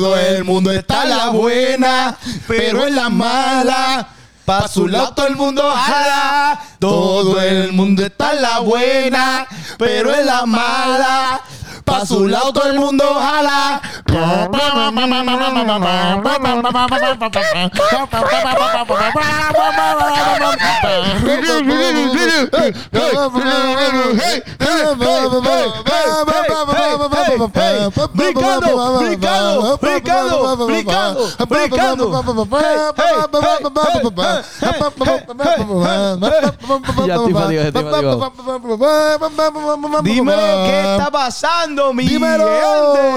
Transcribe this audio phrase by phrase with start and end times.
[0.00, 2.16] Todo el mundo está en la buena,
[2.48, 4.08] pero en la mala.
[4.46, 6.58] Pa' su lado todo el mundo jala.
[6.78, 11.42] Todo el mundo está en la buena, pero en la mala.
[11.90, 13.80] Pa' su lado todo el mundo jala.
[28.14, 30.66] Brincando, brincando, brincando,
[31.46, 32.00] brincando,
[37.06, 38.18] Ya estoy fatigado, estoy fatigado.
[40.02, 42.44] Dímelo, ¿qué está pasando, mi Dímelo.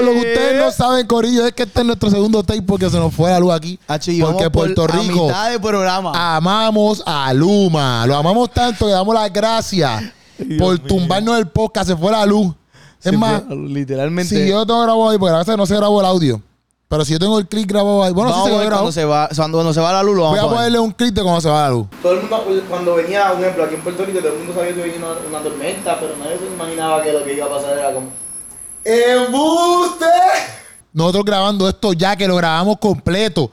[0.01, 2.97] Lo que ustedes no saben, Corillo, es que este es nuestro segundo take porque se
[2.97, 3.79] nos fue la luz aquí.
[3.87, 6.35] Porque por- Puerto a Rico mitad de programa.
[6.37, 8.05] amamos a Luma.
[8.07, 10.03] Lo amamos tanto que damos las gracias
[10.57, 11.89] por tumbarnos el podcast.
[11.89, 12.53] Se fue la luz.
[13.03, 14.33] Es Se más, fue, literalmente.
[14.35, 16.41] si yo tengo grabado ahí, porque a veces no se grabó el audio.
[16.87, 18.81] Pero si yo tengo el clip grabado ahí, bueno, Vamos a se ver grabó.
[18.83, 20.57] cuando se va, cuando, cuando se va la luz, lo Voy vamos a a poner.
[20.59, 21.87] ponerle un clip de cuando se va la luz.
[22.03, 24.75] Todo el mundo, cuando venía, un ejemplo, aquí en Puerto Rico, todo el mundo sabía
[24.75, 27.77] que venía una, una tormenta, pero nadie se imaginaba que lo que iba a pasar
[27.79, 28.07] era como.
[28.85, 30.05] ¡Embuste!
[30.93, 33.49] Nosotros grabando esto ya que lo grabamos completo.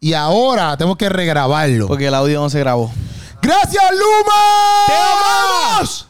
[0.00, 1.88] Y ahora tenemos que regrabarlo.
[1.88, 2.90] Porque el audio no se grabó.
[3.42, 4.86] ¡Gracias, Luma!
[4.86, 6.06] ¡Te amamos!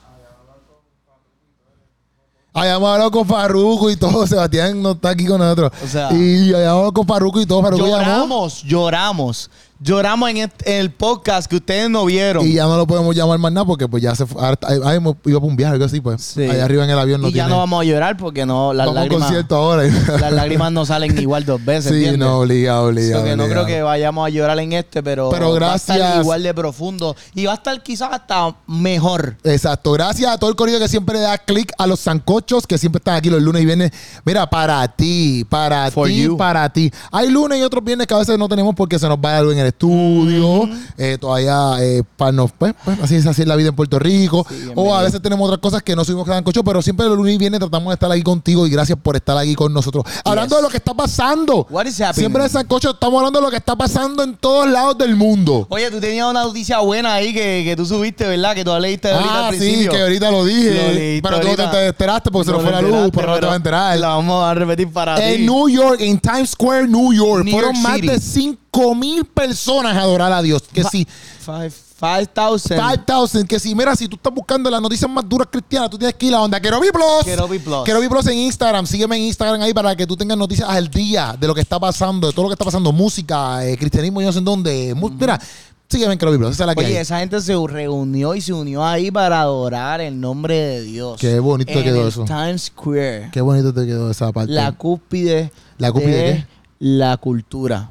[2.53, 4.27] Hayamos hablado con Farruko y todo.
[4.27, 5.73] Sebastián no está aquí con nosotros.
[5.85, 7.63] O sea- y hayamos hablado con Farruko y todo.
[7.63, 8.49] Farruko llamó.
[8.65, 10.31] Lloramos, lloramos.
[10.31, 12.47] En, este- en el podcast que ustedes no vieron.
[12.47, 14.43] Y ya no lo podemos llamar más nada porque pues ya se fue.
[14.45, 16.23] Ahí ido para un viaje, algo así, pues.
[16.23, 16.43] Sí.
[16.43, 18.87] Allá arriba en el avión no Y ya no vamos a llorar porque no, las
[18.87, 19.83] vamos lágrimas, concierto ahora.
[20.21, 21.91] las lágrimas no salen igual dos veces.
[21.91, 22.21] sí, ¿entiendes?
[22.21, 23.27] no, obligado, obligado.
[23.27, 26.23] So no creo que vayamos a llorar en este, pero, Pero va a estar gracias.
[26.23, 29.37] igual de profundo y va a estar quizás hasta mejor.
[29.45, 29.93] Exacto.
[29.93, 32.99] Gracias a todo el corrido que siempre le da clic a los zancochos que siempre
[32.99, 33.93] están aquí los lunes y viernes.
[34.25, 36.91] Mira, para ti, para ti, para ti.
[37.11, 39.53] Hay lunes y otros viernes que a veces no tenemos porque se nos va algo
[39.53, 40.69] en el estudio.
[40.99, 43.99] eh, todavía, eh, para nos, pues, pues, así es así es la vida en Puerto
[43.99, 44.47] Rico.
[44.49, 47.17] Sí, o a veces tenemos otras cosas que no subimos cada zancocho, pero siempre los
[47.17, 50.05] lunes y viernes tratamos de estar aquí contigo y gracias por estar aquí con nosotros.
[50.25, 51.67] Hablando de lo que está pasando.
[51.71, 52.15] What is happening?
[52.21, 55.67] Siempre en Sancocho estamos hablando de lo que está pasando en todos lados del mundo.
[55.71, 58.55] Oye, tú tenías una noticia buena ahí que, que tú subiste, ¿verdad?
[58.55, 61.21] Que tú leíste ahorita Ah, al sí, que ahorita lo dije.
[61.23, 63.47] Pero tú no te enteraste porque se nos No fue la luz, pero no te
[63.47, 63.99] vas a enterar.
[63.99, 65.23] La vamos a repetir para ti.
[65.23, 68.59] En New York, en Times Square, New York, New fueron York más de 5
[68.95, 70.63] mil personas a adorar a Dios.
[70.73, 71.07] Que si
[71.41, 72.79] Five- 5,000.
[72.79, 76.15] 5,000, que si, mira, si tú estás buscando las noticias más duras cristianas, tú tienes
[76.15, 77.25] que ir a onda Querobi Plus.
[77.25, 77.85] Querobi Plus.
[77.85, 78.87] Querobi Plus en Instagram.
[78.87, 81.81] Sígueme en Instagram ahí para que tú tengas noticias al día de lo que está
[81.81, 82.93] pasando, de todo lo que está pasando.
[82.93, 84.95] Música, eh, cristianismo, yo no sé en dónde.
[85.19, 85.41] Mira,
[85.89, 86.51] sígueme en Querobi Plus.
[86.51, 86.97] Esa es la que Oye, hay.
[86.97, 91.19] esa gente se reunió y se unió ahí para adorar el nombre de Dios.
[91.19, 92.25] Qué bonito en quedó el eso.
[92.25, 93.31] Times Square.
[93.33, 94.53] Qué bonito te quedó esa parte.
[94.53, 95.51] La cúspide.
[95.79, 96.47] ¿La cúspide de qué?
[96.79, 97.89] La cultura.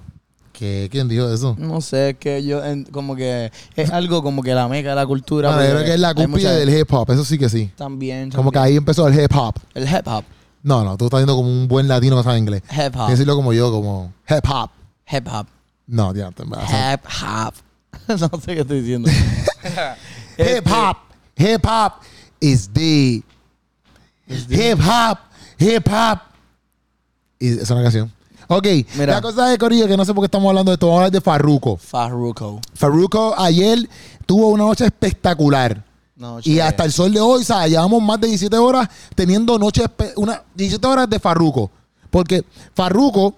[0.57, 0.87] ¿Qué?
[0.89, 1.55] ¿Quién dijo eso?
[1.59, 4.95] No sé, es que yo, en- como que es algo como que la meca de
[4.95, 5.49] la cultura.
[5.49, 7.71] Bueno, yo porque creo que es la cúspide del hip hop, eso sí que sí.
[7.75, 8.31] También.
[8.31, 9.55] Como que ahí empezó el hip hop.
[9.73, 10.23] El hip hop.
[10.63, 12.63] No, no, tú estás diciendo como un buen latino que sabe inglés.
[12.71, 13.09] Hip hop.
[13.09, 14.69] decirlo como yo, como hip hop.
[15.11, 15.47] Hip hop.
[15.87, 17.53] No, ya, te Hip hop.
[18.07, 19.09] no sé qué estoy diciendo.
[20.37, 20.97] Hip hop,
[21.37, 21.93] hip hop
[22.39, 23.23] is the.
[24.27, 25.17] Hip hop,
[25.59, 26.19] hip hop.
[27.39, 28.11] Y esa es una canción.
[28.47, 28.67] Ok,
[28.97, 29.13] Mira.
[29.15, 31.01] la cosa de Corillo, que no sé por qué estamos hablando de esto, vamos a
[31.05, 31.77] hablar de Farruko.
[31.77, 32.59] Farruko.
[32.73, 33.89] Farruko ayer
[34.25, 35.83] tuvo una noche espectacular.
[36.17, 37.71] No, Y hasta el sol de hoy, ¿sabes?
[37.71, 41.69] Llevamos más de 17 horas teniendo noches, espe- una, 17 horas de Farruko.
[42.09, 43.33] Porque Farruko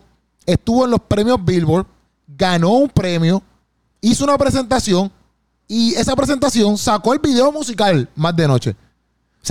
[0.45, 1.87] estuvo en los premios Billboard,
[2.27, 3.41] ganó un premio,
[4.01, 5.11] hizo una presentación
[5.67, 8.75] y esa presentación sacó el video musical más de noche.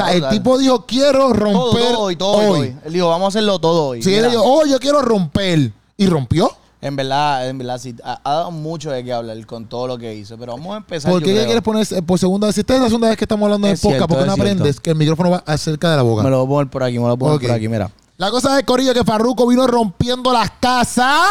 [0.02, 2.60] O sea, el tipo dijo, quiero romper todo hoy, todo hoy.
[2.60, 2.76] hoy.
[2.84, 4.02] Él dijo, vamos a hacerlo todo hoy.
[4.02, 5.72] Sí, él Mira, dijo, oh, yo quiero romper.
[5.96, 6.50] Y rompió.
[6.82, 7.96] En verdad, en verdad, sí.
[8.04, 10.36] Ha, ha dado mucho de qué hablar con todo lo que hizo.
[10.36, 11.10] Pero vamos a empezar.
[11.10, 11.46] ¿Por qué creo.
[11.46, 12.54] quieres poner eh, por segunda vez?
[12.54, 14.80] Si esta es la segunda vez que estamos hablando de podcast, ¿por qué no aprendes
[14.80, 16.22] que el micrófono va cerca de la boca?
[16.22, 17.90] Me lo voy a poner por aquí, me lo voy a poner por aquí, mira.
[18.18, 21.30] La cosa es, Corillo, que Farruko vino rompiendo las casas.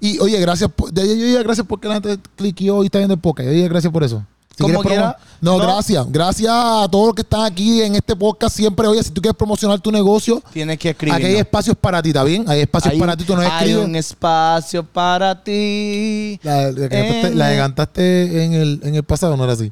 [0.00, 3.20] Y, oye, gracias por, yo, yo gracias porque la gente cliqueó y está viendo el
[3.20, 3.46] podcast.
[3.46, 4.24] Yo diría gracias por eso.
[4.56, 5.58] Si Como quiera, no, no.
[5.58, 6.06] gracias.
[6.10, 8.86] Gracias a todos los que están aquí en este podcast siempre.
[8.88, 11.14] Oye, si tú quieres promocionar tu negocio, Tienes que escribir.
[11.14, 12.44] aquí hay espacios para ti, ¿está bien?
[12.48, 13.84] Hay espacios Hay para ti, tú no Hay escribes.
[13.84, 16.40] un espacio para ti.
[16.42, 19.44] La, la que cantaste, en la que el- cantaste en el, en el pasado no
[19.44, 19.70] era así.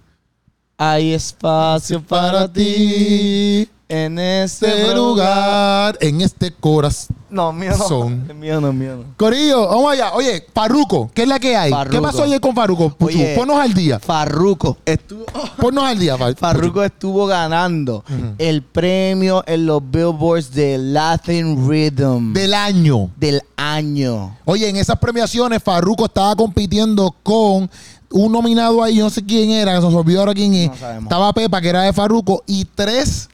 [0.76, 3.66] Hay espacio para ti.
[3.94, 7.16] En este Este lugar, en este corazón.
[7.30, 7.88] No, mío no.
[7.88, 8.24] Son.
[8.28, 9.04] Es mío no, es mío no.
[9.16, 10.12] Corillo, vamos allá.
[10.14, 11.72] Oye, Farruco, ¿qué es la que hay?
[11.90, 12.90] ¿Qué pasó ayer con Farruco?
[13.36, 13.98] Ponnos al día.
[14.00, 15.24] Farruko estuvo...
[15.58, 18.04] Ponnos al día, Far- Farruko estuvo ganando
[18.38, 23.10] el premio en los Billboards de Latin Rhythm Del año.
[23.16, 24.36] del año.
[24.44, 27.70] Oye, en esas premiaciones, Farruko estaba compitiendo con
[28.10, 30.70] un nominado ahí, yo no sé quién era, se nos olvidó ahora quién es.
[30.80, 31.00] No.
[31.00, 33.28] Estaba Pepa, que era de Farruko, y tres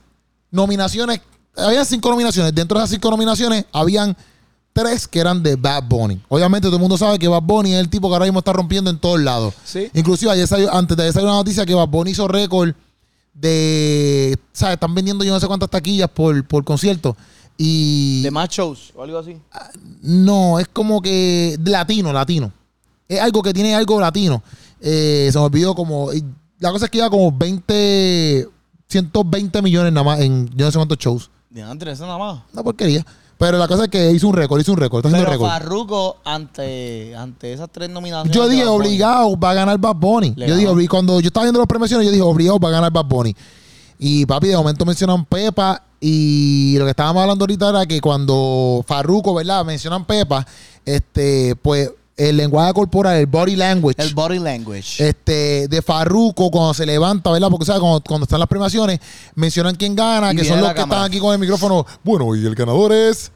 [0.50, 1.20] nominaciones.
[1.56, 2.55] Había cinco nominaciones.
[2.55, 4.17] Dentro de esas cinco nominaciones, habían
[4.73, 6.20] tres que eran de Bad Bunny.
[6.29, 8.52] Obviamente, todo el mundo sabe que Bad Bunny es el tipo que ahora mismo está
[8.52, 9.55] rompiendo en todos lados.
[9.64, 9.91] Sí.
[9.94, 12.75] Inclusive, ayer salió- antes de ayer salió una noticia que Bad Bunny hizo récord
[13.35, 14.38] de.
[14.52, 14.75] ¿Sabes?
[14.75, 17.17] Están vendiendo yo no sé cuántas taquillas por, por concierto.
[17.56, 18.23] Y.
[18.23, 19.37] De más shows o algo así.
[20.02, 22.52] No, es como que latino, latino.
[23.08, 24.43] Es algo que tiene algo latino.
[24.81, 26.11] Eh, se me olvidó como.
[26.58, 28.49] La cosa es que iba como 20,
[28.90, 31.31] 120 millones nada más en yo no sé cuántos shows.
[31.48, 32.40] De antes, eso nada más.
[32.52, 33.04] Una porquería.
[33.38, 35.48] Pero la cosa es que hizo un récord, hizo un récord, está haciendo Pero récord.
[35.50, 38.37] Farruko, ante, ante esas tres nominaciones.
[38.37, 40.34] Yo de dije, Bad Bunny, obligado, va a ganar Bad Bunny.
[40.37, 42.72] Le Yo dije, obli- cuando yo estaba viendo las premiaciones, yo dije, obligado, va a
[42.72, 43.34] ganar Bad Bunny.
[43.98, 45.82] Y papi, de momento mencionan Pepa.
[46.00, 49.64] Y lo que estábamos hablando ahorita era que cuando Farruko, ¿verdad?
[49.64, 50.46] Mencionan Pepa,
[50.84, 51.90] este, pues
[52.28, 54.02] el lenguaje corporal, el body language.
[54.02, 55.08] El body language.
[55.08, 57.49] este, de Farruko cuando se levanta, ¿verdad?
[57.49, 57.81] Porque, ¿sabes?
[57.81, 59.00] Cuando, cuando están las premiaciones,
[59.34, 61.00] mencionan quién gana, Y que son los que cámara.
[61.00, 61.87] están aquí con el micrófono.
[62.05, 63.32] Bueno, y el ganador es.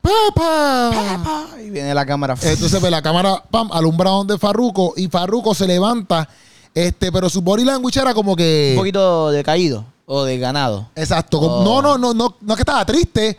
[0.00, 0.90] ¡Pepa!
[0.94, 2.34] Ah, y viene la cámara.
[2.40, 6.28] Entonces, pues, la cámara, pam, alumbra donde Farruko y Farruko se levanta,
[6.72, 8.74] este, pero su body language era como que.
[8.74, 10.88] un poquito decaído o de ganado.
[10.94, 11.40] Exacto.
[11.40, 11.64] Oh.
[11.64, 13.36] No, no, no, no, no es que estaba triste.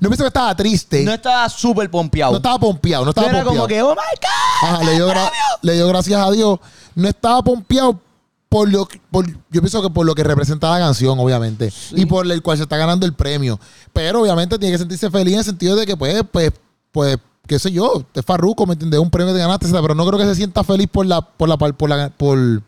[0.00, 1.00] No pienso que estaba triste.
[1.02, 2.36] No No, estaba súper pompeado.
[2.36, 3.56] estaba pompeado, no estaba era pompeado.
[3.56, 4.68] como que, oh my God.
[4.68, 5.30] Ajá, le dio, gra-
[5.62, 6.58] le dio gracias a Dios.
[6.94, 7.98] No estaba pompeado
[8.48, 11.72] por lo que, por, yo pienso que por lo que representa la canción, obviamente.
[11.92, 13.58] Y por el cual se está ganando el premio.
[13.92, 16.52] Pero obviamente tiene que sentirse feliz en el sentido de que, pues, pues,
[16.92, 17.16] pues,
[17.46, 19.00] qué sé yo, es Farruko, ¿me entiendes?
[19.00, 21.48] Un premio que ganaste, etcétera, pero no creo que se sienta feliz por la, por
[21.48, 22.62] la, por la, por,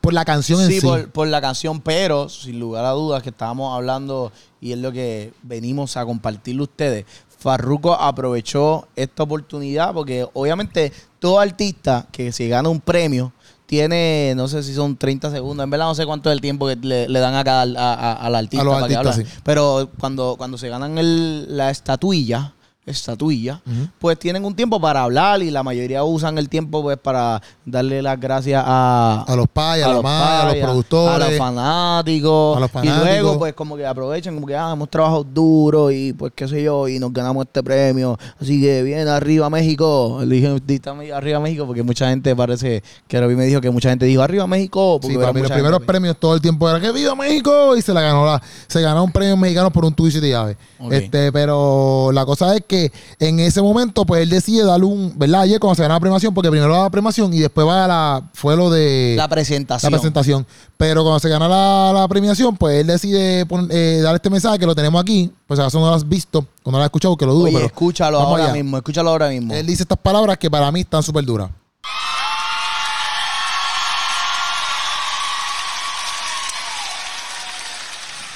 [0.00, 0.86] por la canción en Sí, sí.
[0.86, 4.92] por, por la canción, pero sin lugar a dudas que estábamos hablando y es lo
[4.92, 7.04] que venimos a compartirle a ustedes.
[7.38, 13.32] Farruko aprovechó esta oportunidad porque obviamente todo artista que se gana un premio
[13.66, 16.66] tiene, no sé si son 30 segundos, en verdad no sé cuánto es el tiempo
[16.66, 19.16] que le, le dan a cada a- a- al artista A los para que artistas,
[19.18, 19.30] hable.
[19.30, 19.40] sí.
[19.44, 22.54] Pero cuando, cuando se ganan el- la estatuilla,
[22.88, 23.60] estatuilla,
[23.98, 28.02] pues tienen un tiempo para hablar y la mayoría usan el tiempo pues para darle
[28.02, 31.26] las gracias a, A los payas, a, la los maya, a los payas, productores.
[31.26, 33.04] a los fanáticos, A los y fanáticos.
[33.04, 36.62] luego pues como que aprovechan como que ah, hemos trabajado duro y pues qué sé
[36.62, 41.10] yo y nos ganamos este premio así que bien arriba México le dije "Dita ahí
[41.10, 44.46] arriba México porque mucha gente parece que Robbie me dijo que mucha gente dijo arriba
[44.46, 45.86] México porque Sí, era papi, los primeros gente.
[45.86, 49.04] premios todo el tiempo era que viva México y se la ganó la, se ganó
[49.04, 50.56] un premio mexicano por un tuit y llave.
[50.80, 50.92] Ok.
[50.92, 52.77] Este, pero la cosa es que
[53.18, 55.42] en ese momento, pues él decide darle un, ¿verdad?
[55.42, 57.88] Ayer cuando se gana la premiación, porque primero va la premiación y después va a
[57.88, 60.46] la, fue lo de la presentación la presentación.
[60.76, 64.58] Pero cuando se gana la, la premiación, pues él decide pon- eh, dar este mensaje
[64.58, 65.30] que lo tenemos aquí.
[65.46, 67.54] Pues acaso no lo has visto o no lo has escuchado, que lo dudo, Oye,
[67.54, 68.52] pero escúchalo ahora allá.
[68.54, 71.50] mismo escúchalo ahora mismo Él dice estas palabras que para mí están súper duras.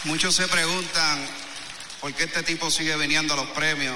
[0.04, 1.18] Muchos se preguntan
[2.00, 3.94] por qué este tipo sigue viniendo a los premios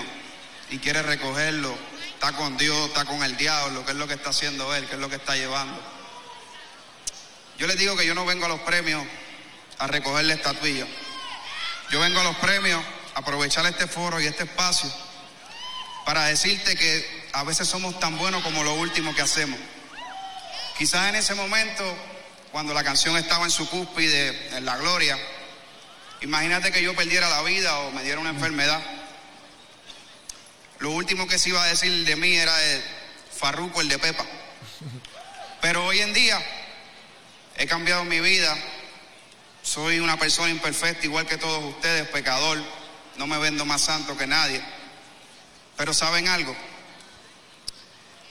[0.71, 1.77] y quiere recogerlo.
[2.15, 4.95] Está con Dios, está con el diablo, qué es lo que está haciendo él, qué
[4.95, 5.81] es lo que está llevando.
[7.59, 9.05] Yo les digo que yo no vengo a los premios
[9.79, 10.87] a recogerle estatuilla.
[11.91, 12.83] Yo vengo a los premios
[13.15, 14.91] a aprovechar este foro y este espacio
[16.05, 19.59] para decirte que a veces somos tan buenos como lo último que hacemos.
[20.79, 21.85] Quizás en ese momento,
[22.53, 25.19] cuando la canción estaba en su cúspide, en la gloria,
[26.23, 28.81] Imagínate que yo perdiera la vida o me diera una enfermedad.
[30.79, 32.83] Lo último que se iba a decir de mí era el
[33.33, 34.25] Farruco, el de Pepa.
[35.61, 36.39] Pero hoy en día
[37.57, 38.57] he cambiado mi vida.
[39.63, 42.63] Soy una persona imperfecta, igual que todos ustedes, pecador.
[43.17, 44.63] No me vendo más santo que nadie.
[45.77, 46.55] Pero ¿saben algo?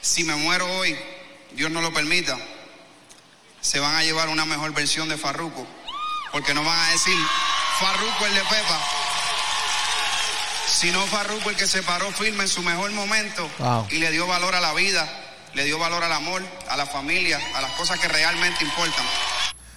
[0.02, 0.96] Si me muero hoy,
[1.54, 2.38] Dios no lo permita,
[3.60, 5.68] se van a llevar una mejor versión de Farruco.
[6.32, 7.18] Porque no van a decir
[7.80, 9.05] Farruco el de Pepa.
[10.86, 13.88] Sino Farruco el que se paró firme en su mejor momento Wow.
[13.90, 15.10] y le dio valor a la vida,
[15.56, 19.04] le dio valor al amor, a la familia, a las cosas que realmente importan.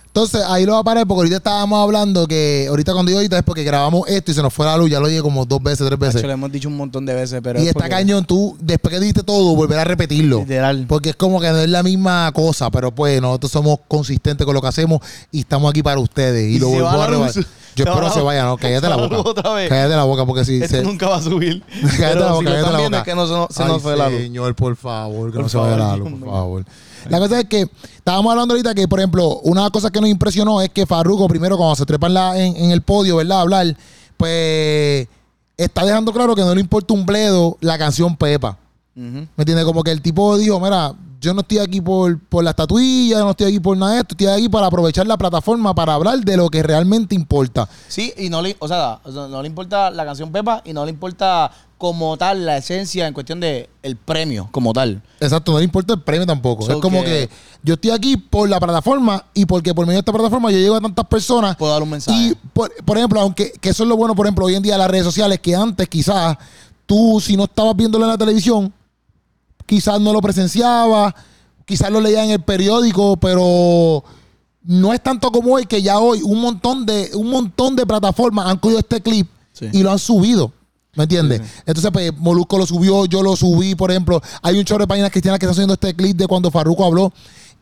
[0.09, 3.39] Entonces, ahí lo va a parar porque ahorita estábamos hablando que ahorita cuando digo ahorita
[3.39, 5.63] es porque grabamos esto y se nos fue la luz, ya lo dije como dos
[5.63, 6.17] veces, tres veces.
[6.17, 7.59] Nacho, lo hemos dicho un montón de veces, pero.
[7.61, 10.41] y es está porque- cañón, tú, después que diste todo, volver a repetirlo.
[10.41, 10.87] Literal.
[10.89, 14.55] Porque es como que no es la misma cosa, pero pues nosotros somos consistentes con
[14.55, 15.01] lo que hacemos
[15.31, 16.51] y estamos aquí para ustedes.
[16.51, 17.35] Y, Y lo vuelvo a luz.
[17.77, 18.57] Yo Se espero la- se vaya, ¿no?
[18.57, 19.19] Cállate la boca.
[19.21, 19.69] otra vez.
[19.69, 21.63] Cállate la boca porque si Esto se, nunca va a subir.
[21.63, 22.99] Cállate Pero la boca, cállate la boca.
[22.99, 24.21] es que no se nos, se Ay, nos fue la luz.
[24.21, 26.65] Señor, por favor, que Por no se vaya la luz, por favor.
[27.09, 30.61] La cosa es que estábamos hablando ahorita que, por ejemplo, una cosa que nos impresionó
[30.61, 33.39] es que Farruko, primero, cuando se trepa en, la- en, en el podio, ¿verdad?
[33.39, 33.77] A hablar,
[34.17, 35.09] pues
[35.57, 38.59] está dejando claro que no le importa un bledo la canción Pepa.
[38.95, 39.65] ¿Me entiendes?
[39.65, 43.31] Como que el tipo dijo, mira, yo no estoy aquí por, por la estatuilla, no
[43.31, 46.37] estoy aquí por nada de esto, estoy aquí para aprovechar la plataforma para hablar de
[46.37, 47.69] lo que realmente importa.
[47.87, 50.91] Sí, y no le, o sea, no le importa la canción Pepa y no le
[50.91, 55.01] importa como tal la esencia en cuestión de el premio como tal.
[55.21, 56.67] Exacto, no le importa el premio tampoco.
[56.67, 57.31] So es como que- que
[57.63, 60.75] yo estoy aquí por la plataforma y porque por medio de esta plataforma yo llego
[60.75, 61.57] a tantas personas.
[61.57, 62.19] Puedo dar un mensaje.
[62.21, 64.77] Y, por, por ejemplo, aunque que eso es lo bueno, por ejemplo, hoy en día
[64.77, 66.37] las redes sociales, que antes quizás
[66.85, 68.73] tú, si no estabas viéndolo en la televisión,
[69.67, 71.15] quizás no lo presenciabas,
[71.65, 74.03] quizás lo leías en el periódico, pero
[74.65, 78.47] no es tanto como hoy, que ya hoy un montón de, un montón de plataformas
[78.49, 79.67] han cogido este clip Sí.
[79.73, 80.53] y lo han subido.
[80.99, 81.41] ¿Me entiendes?
[81.65, 84.21] Entonces, pues, Molusco lo subió, yo lo subí, por ejemplo.
[84.43, 87.13] Hay un chorro de páginas cristianas que están subiendo este clip de cuando Farruko habló.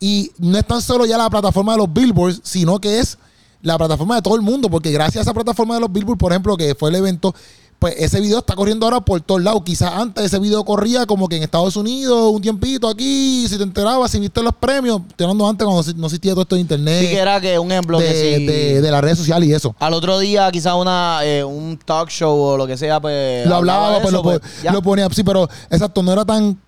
[0.01, 3.19] Y no es tan solo ya la plataforma de los billboards, sino que es
[3.61, 4.71] la plataforma de todo el mundo.
[4.71, 7.35] Porque gracias a esa plataforma de los billboards, por ejemplo, que fue el evento,
[7.79, 9.63] pues ese video está corriendo ahora por todos lados.
[9.65, 13.63] Quizás antes ese video corría como que en Estados Unidos, un tiempito aquí, si te
[13.63, 15.03] enterabas, si viste los premios.
[15.11, 17.71] Estoy hablando antes cuando no existía todo esto de internet, Sí que era que un
[17.71, 19.75] ejemplo de, que si de- de las redes sociales y eso.
[19.79, 23.57] al otro día quizás una eh, un talk show o lo que sea, pues lo
[23.57, 24.41] hablaba, pues, eso, lo, pues,
[24.73, 26.59] lo ponía, sí, pero exacto, no era tan,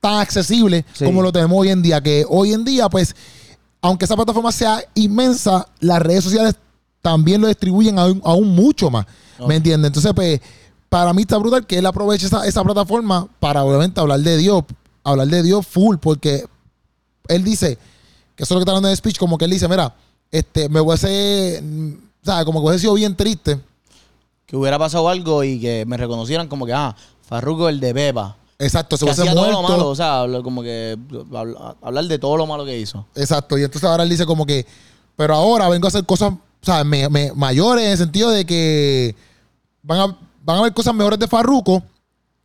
[0.00, 1.04] tan accesible Sí.
[1.04, 2.00] como lo tenemos hoy en día.
[2.00, 3.16] Que hoy en día, pues,
[3.82, 6.54] aunque esa plataforma sea inmensa, las redes sociales
[7.06, 9.06] también lo distribuyen aún, aún mucho más.
[9.46, 9.90] ¿Me entiendes?
[9.90, 10.40] Entonces, pues,
[10.88, 14.64] para mí está brutal que él aproveche esa, esa plataforma para obviamente hablar de Dios,
[15.04, 16.44] hablar de Dios full, porque
[17.28, 17.78] él dice,
[18.34, 19.94] que eso es lo que está hablando en el speech, como que él dice, mira,
[20.32, 21.62] este, me hubiese,
[22.22, 23.60] o sea, como que hubiese sido bien triste.
[24.46, 28.36] que hubiera pasado algo y que me reconocieran como que ah, Farruko el de Pepa.
[28.58, 29.76] Exacto, se hubiese hacía todo lo muerto.
[29.76, 30.96] malo, o sea, como que
[31.30, 33.06] habl- hablar de todo lo malo que hizo.
[33.14, 34.66] Exacto, y entonces ahora él dice como que,
[35.14, 36.32] pero ahora vengo a hacer cosas,
[36.66, 39.14] o sea, me- me- mayores en el sentido de que
[39.82, 41.82] van a, van a haber cosas mejores de Farruko.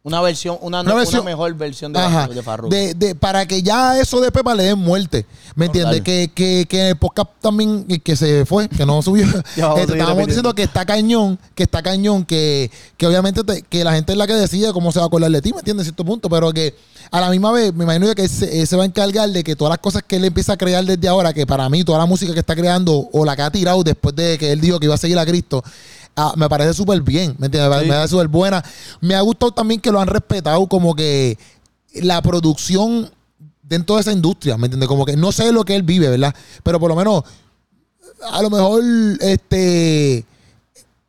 [0.03, 2.73] Una versión, una, Una mejor versión de, Ajá, de Farruko.
[2.73, 5.27] de, de- para que ya eso de Pepa le den muerte.
[5.53, 6.01] ¿Me entiendes?
[6.01, 9.27] Que, que, que en el podcast también, que se fue, que no subió.
[9.55, 13.93] Este, estábamos diciendo que está cañón, que está cañón, que, que obviamente te- que la
[13.93, 15.83] gente es la que decide cómo se va a acordar de ti, ¿me entiendes?
[15.85, 16.75] En cierto punto, pero que
[17.11, 19.43] a la misma vez me imagino que él se, él se va a encargar de
[19.43, 21.99] que todas las cosas que él empieza a crear desde ahora, que para mí toda
[21.99, 24.79] la música que está creando o la que ha tirado después de que él dijo
[24.79, 25.63] que iba a seguir a Cristo,
[26.15, 27.81] ah, me parece súper bien, ¿me entiendes?
[27.81, 28.63] Me parece súper buena.
[28.99, 31.37] Me ha gustado también que lo han respetado como que
[31.93, 33.09] la producción
[33.63, 34.89] dentro de esa industria, ¿me entiendes?
[34.89, 36.35] Como que no sé lo que él vive, ¿verdad?
[36.63, 37.23] Pero por lo menos,
[38.31, 38.83] a lo mejor,
[39.21, 40.25] este,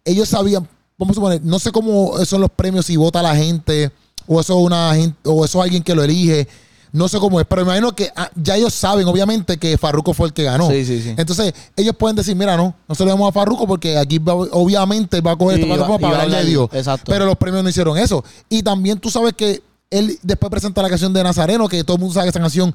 [0.04, 3.90] ellos sabían, vamos a suponer, no sé cómo son los premios, si vota la gente,
[4.26, 6.47] o eso es una gente, o eso es alguien que lo elige,
[6.92, 10.12] no sé cómo es, pero me imagino que ah, ya ellos saben, obviamente, que Farruko
[10.12, 10.68] fue el que ganó.
[10.70, 11.14] Sí, sí, sí.
[11.16, 14.34] Entonces, ellos pueden decir, mira, no, no se lo damos a Farruko porque aquí va-
[14.34, 16.68] obviamente va a coger Sí, esta plataforma para a hablar de hablar- Dios.
[16.72, 17.11] exacto.
[17.11, 18.22] Pero los premios no hicieron eso.
[18.49, 22.00] Y también tú sabes que él después presenta la canción de Nazareno, que todo el
[22.00, 22.75] mundo sabe que esa canción,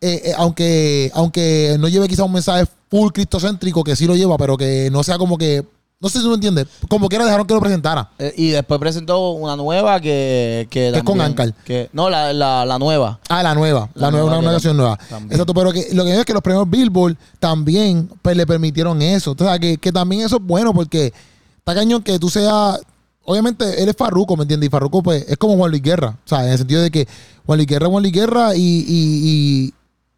[0.00, 4.36] eh, eh, aunque, aunque no lleve quizá un mensaje full cristocéntrico, que sí lo lleva,
[4.38, 5.64] pero que no sea como que,
[5.98, 8.10] no sé si tú me entiendes, como quiera dejaron que lo presentara.
[8.18, 10.66] Eh, y después presentó una nueva que...
[10.70, 11.54] Que, Que es con Ankar.
[11.64, 13.18] que No, la, la, la nueva.
[13.28, 14.98] Ah, la nueva, la, La nueva, nueva una, canción nueva.
[15.08, 15.32] también.
[15.32, 19.32] Exacto, pero que lo que es que los premios Billboard también pues, le permitieron eso.
[19.32, 21.12] O sea, que, que también eso es bueno porque
[21.58, 22.78] está cañón que tú seas.
[23.24, 24.68] Obviamente, él es Farruko, ¿me entiendes?
[24.68, 26.10] Y Farruko, pues, es como Juan Luis Guerra.
[26.24, 27.08] O sea, en el sentido de que
[27.46, 29.20] Juan Luis Guerra es Juan Luis Guerra y, y-
[29.68, 29.74] y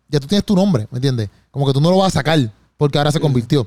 [0.08, 1.30] ya tú tienes tu nombre, ¿me entiendes?
[1.50, 2.38] Como que tú no lo vas a sacar
[2.76, 3.66] porque ahora se convirtió.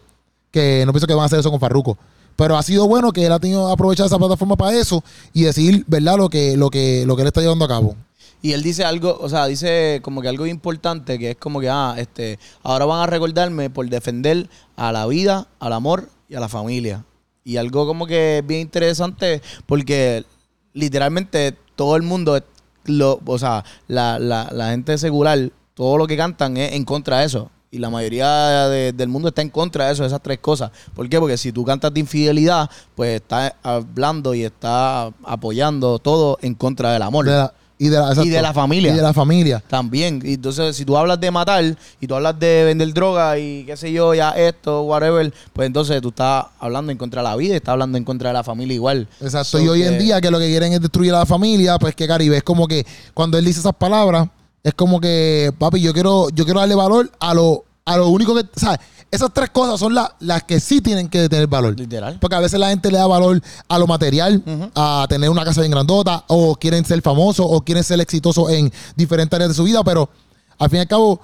[0.51, 1.97] Que no pienso que van a hacer eso con Farruko.
[2.35, 5.03] Pero ha sido bueno que él ha tenido aprovechar esa plataforma para eso
[5.33, 6.17] y decir, ¿verdad?
[6.17, 7.95] Lo que, lo que, lo que él está llevando a cabo.
[8.41, 11.69] Y él dice algo, o sea, dice como que algo importante, que es como que,
[11.69, 16.39] ah, este, ahora van a recordarme por defender a la vida, al amor y a
[16.39, 17.05] la familia.
[17.43, 20.25] Y algo como que bien interesante, porque
[20.73, 22.41] literalmente todo el mundo,
[22.85, 27.19] lo, o sea, la, la, la gente secular, todo lo que cantan es en contra
[27.19, 27.51] de eso.
[27.73, 30.71] Y la mayoría de- del mundo está en contra de eso, de esas tres cosas.
[30.93, 31.17] ¿Por qué?
[31.19, 36.91] Porque si tú cantas de infidelidad, pues estás hablando y estás apoyando todo en contra
[36.91, 37.25] del amor.
[37.25, 38.25] De la- Y de la, exacto.
[38.25, 38.91] Y de la familia.
[38.91, 39.63] Y de la familia.
[39.69, 40.21] También.
[40.23, 41.63] Y entonces, si tú hablas de matar
[42.01, 45.99] y tú hablas de vender droga y qué sé yo, ya esto, whatever, pues entonces
[46.01, 48.75] tú estás hablando en contra de la vida estás hablando en contra de la familia
[48.75, 49.07] igual.
[49.21, 49.45] Exacto.
[49.57, 51.95] So y hoy en día que lo que quieren es destruir a la familia, pues
[51.95, 52.85] que Caribe es como que
[53.15, 54.27] cuando él dice esas palabras,
[54.63, 58.35] es como que, papi, yo quiero, yo quiero darle valor a lo, a lo único
[58.35, 58.79] que, ¿sabes?
[59.09, 61.77] Esas tres cosas son la- las que sí tienen que tener valor.
[61.77, 62.17] Literal.
[62.21, 64.41] Porque a veces la gente le da valor a lo material,
[64.73, 68.71] a tener una casa bien grandota, o quieren ser famosos, o quieren ser exitosos en
[68.95, 70.09] diferentes áreas de su vida, pero
[70.57, 71.19] al fin y al cabo,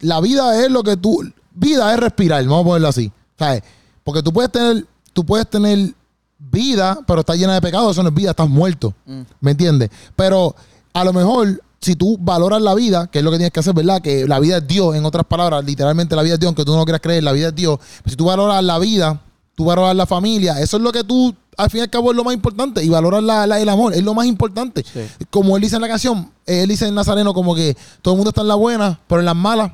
[0.00, 1.20] la vida es lo que tú.
[1.54, 3.12] Vida es respirar, vamos a ponerlo así.
[3.38, 3.62] ¿Sabes?
[4.04, 5.92] Porque tú puedes tener, tú puedes tener
[6.38, 8.94] vida, pero está llena de pecado, eso no es vida, estás muerto.
[9.40, 9.90] ¿Me entiendes?
[10.16, 10.54] Pero
[10.94, 13.74] a lo mejor, si tú valoras la vida, que es lo que tienes que hacer,
[13.74, 14.00] ¿verdad?
[14.00, 16.72] Que la vida es Dios, en otras palabras, literalmente la vida es Dios, aunque tú
[16.72, 17.78] no lo quieras creer, la vida es Dios.
[18.06, 19.20] si tú valoras la vida,
[19.54, 22.16] tú valoras la familia, eso es lo que tú, al fin y al cabo, es
[22.16, 22.82] lo más importante.
[22.82, 24.82] Y valoras la- la- el amor, es lo más importante.
[24.90, 25.00] Sí.
[25.28, 28.30] Como él dice en la canción, él dice en Nazareno como que todo el mundo
[28.30, 29.72] está en la buena, pero en las malas,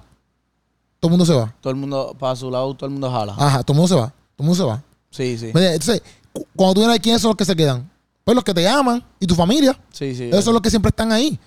[1.01, 1.55] todo el mundo se va.
[1.61, 3.35] Todo el mundo, para su lado, todo el mundo jala.
[3.39, 4.09] Ajá, todo el mundo se va.
[4.09, 4.83] Todo el mundo se va.
[5.11, 5.47] Sí, sí.
[5.55, 7.89] Entonces, cu- cuando tú vienes ¿quiénes son los que se quedan?
[8.29, 9.75] Pues los que te aman y tu familia.
[9.91, 10.25] Sí, sí.
[10.25, 11.41] Esos son los que siempre están ahí.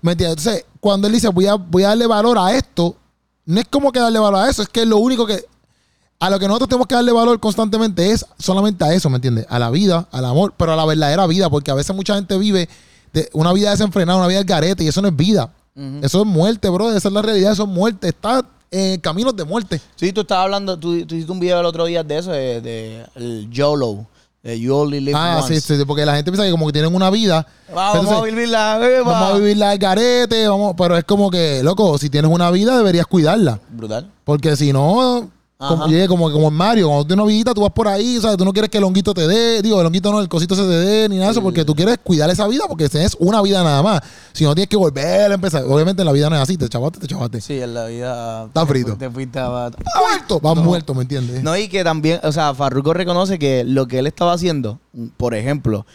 [0.00, 0.38] ¿Me entiendes?
[0.38, 2.96] Entonces, cuando él dice, voy a, voy a darle valor a esto,
[3.44, 5.44] no es como que darle valor a eso, es que lo único que.
[6.18, 9.44] A lo que nosotros tenemos que darle valor constantemente es solamente a eso, ¿me entiendes?
[9.50, 12.38] A la vida, al amor, pero a la verdadera vida, porque a veces mucha gente
[12.38, 12.70] vive
[13.12, 15.52] de una vida desenfrenada, una vida del garete, y eso no es vida.
[16.00, 16.90] Eso es muerte, bro.
[16.90, 18.08] Esa es la realidad, eso es muerte.
[18.08, 19.78] Está en caminos de muerte.
[19.96, 22.62] Sí, tú estabas hablando, tú, tú hiciste un video el otro día de eso, de,
[22.62, 24.06] de el YOLO,
[24.44, 25.58] You Only Live Ah, Once.
[25.60, 27.46] sí, sí, porque la gente piensa que como que tienen una vida.
[27.74, 29.12] Vamos, Entonces, a vivirla, eh, va.
[29.12, 32.76] Vamos a vivirla al garete, vamos, pero es como que, loco, si tienes una vida
[32.76, 33.58] deberías cuidarla.
[33.70, 34.10] Brutal.
[34.24, 37.72] Porque si no, como, como, como en Mario, cuando tú tienes una vidita, tú vas
[37.72, 38.36] por ahí, ¿sabes?
[38.36, 40.62] Tú no quieres que el honguito te dé, digo, el honguito no, el cosito se
[40.62, 43.40] te dé, ni nada de eso, porque tú quieres cuidar esa vida, porque es una
[43.40, 44.00] vida nada más.
[44.32, 45.64] Si no tienes que volver a empezar.
[45.64, 47.40] Obviamente en la vida no es así, te chavaste, te chavaste.
[47.40, 48.44] Sí, en la vida.
[48.46, 48.96] Está frito.
[48.96, 49.70] Te fuiste a.
[50.00, 51.42] Muerto, vas muerto, ¿me entiendes?
[51.42, 54.80] No, y que también, o sea, Farruko reconoce que lo que él estaba haciendo,
[55.16, 55.86] por ejemplo,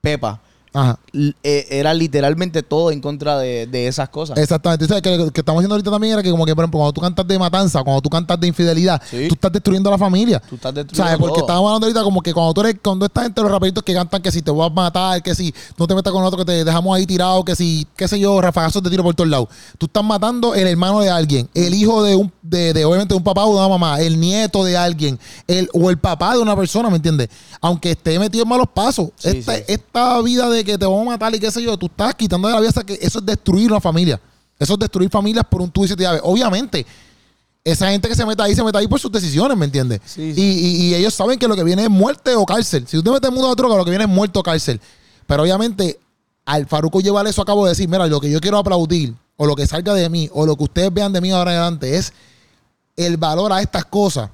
[0.00, 0.40] Pepa,
[0.74, 0.98] Ajá.
[1.42, 4.36] eh, era literalmente todo en contra de, de esas cosas.
[4.38, 4.86] Exactamente.
[4.86, 5.02] ¿Sabes?
[5.02, 7.00] Que lo que estamos haciendo ahorita también era que, como que, por ejemplo, cuando tú
[7.00, 9.28] cantas de matanza, cuando tú cantas de infidelidad, Sí.
[9.28, 10.40] tú estás destruyendo a la familia.
[10.40, 11.18] Tú estás destruyendo ¿Sabes?
[11.18, 11.44] Porque todo.
[11.46, 14.20] estábamos hablando ahorita como que cuando tú eres, cuando esta gente, los raperitos que cantan
[14.22, 16.64] que si te voy a matar, que si no te metas con otro, que te
[16.64, 19.48] dejamos ahí tirado, que si, qué sé yo, rafagazos de tiro por todos lados.
[19.78, 23.22] Tú estás matando el hermano de alguien, el hijo de un, de, de, obviamente, un
[23.22, 26.88] papá o una mamá, el nieto de alguien, el, o el papá de una persona,
[26.90, 27.28] ¿me entiendes?
[27.60, 29.10] Aunque esté metido en malos pasos.
[29.16, 29.62] Sí, esta, sí.
[29.68, 32.48] esta vida de que te vamos a matar y qué sé yo, tú estás quitando
[32.48, 34.20] de la vida, que eso es destruir una familia.
[34.58, 36.20] Eso es destruir familias por un tú y siete llaves.
[36.24, 36.84] Obviamente,
[37.64, 40.00] esa gente que se mete ahí, se mete ahí por sus decisiones, ¿me entiendes?
[40.06, 40.40] Sí, Y, sí.
[40.42, 42.86] y- y ellos saben que lo que viene es muerte o cárcel.
[42.88, 44.80] Si tú te metes en mundo de droga, lo que viene es muerte o cárcel.
[45.26, 46.00] Pero obviamente,
[46.46, 49.46] al Faruco llevar eso a cabo de decir, mira, lo que yo quiero aplaudir, o
[49.46, 51.96] lo que salga de mí, o lo que ustedes vean de mí ahora en adelante,
[51.96, 52.12] es
[53.06, 54.28] el valor a estas cosas.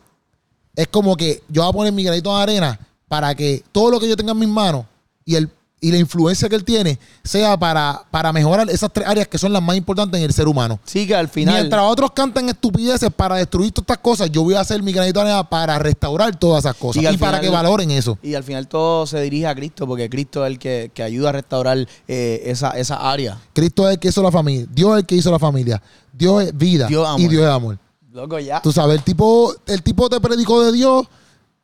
[0.75, 4.01] Es como que yo voy a poner mi granito de arena para que todo lo
[4.01, 4.87] que yo tenga en mis manos
[5.25, 5.49] y el
[5.85, 9.53] y la influencia que él tiene sea para, para mejorar esas tres áreas que son
[9.53, 10.81] las más importantes en el ser humano.
[10.85, 11.57] Sí, que al final.
[11.57, 15.21] Mientras otros cantan estupideces para destruir todas estas cosas, yo voy a hacer mi granito
[15.21, 18.19] de arena para restaurar todas esas cosas Y para que valoren eso.
[18.23, 21.29] Y al final todo se dirige a Cristo, porque Cristo es el que, que ayuda
[21.29, 23.39] a restaurar eh, esa, esa área.
[23.53, 25.83] Cristo es el que hizo la familia, Dios es el que hizo la familia,
[26.15, 27.21] Dios es vida Dios amor.
[27.21, 27.79] y Dios es amor.
[28.15, 28.63] Loco, ya.
[28.63, 31.05] Tú sabes, el tipo, el tipo te predicó de Dios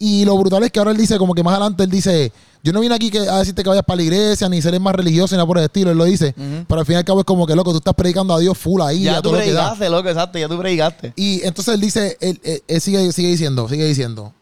[0.01, 2.33] y lo brutal es que ahora él dice, como que más adelante él dice,
[2.65, 4.93] yo no vine aquí que, a decirte que vayas para la iglesia, ni ser más
[4.97, 6.35] religioso, ni nada por el estilo, él lo dice.
[6.67, 8.59] Pero al fin y al cabo es como que, loco, tú estás predicando a Dios
[8.59, 9.03] full ahí.
[9.05, 9.61] ya a tú todo lo que da.
[9.61, 11.13] predicaste, loco, exacto, ya tú predicaste.
[11.15, 14.35] Y entonces él dice, él, él- él sigue, sigue diciendo, sigue diciendo.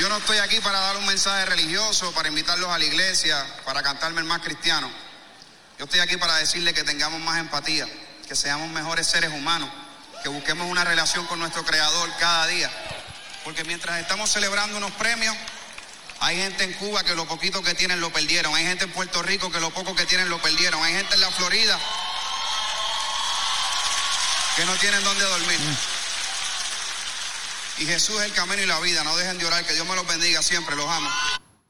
[0.00, 3.82] Yo no estoy aquí para dar un mensaje religioso, para invitarlos a la iglesia, para
[3.82, 4.88] cantarme el más cristiano.
[5.80, 7.88] Yo estoy aquí para decirle que tengamos más empatía,
[8.28, 9.70] que seamos mejores seres humanos,
[10.22, 12.70] que busquemos una relación con nuestro Creador cada día.
[13.44, 15.34] Porque mientras estamos celebrando unos premios,
[16.20, 18.54] hay gente en Cuba que lo poquito que tienen lo perdieron.
[18.54, 20.84] Hay gente en Puerto Rico que lo poco que tienen lo perdieron.
[20.84, 21.78] Hay gente en la Florida
[24.56, 25.60] que no tienen dónde dormir.
[27.78, 29.02] Y Jesús es el camino y la vida.
[29.02, 29.64] No dejen de orar.
[29.64, 30.76] Que Dios me los bendiga siempre.
[30.76, 31.08] Los amo.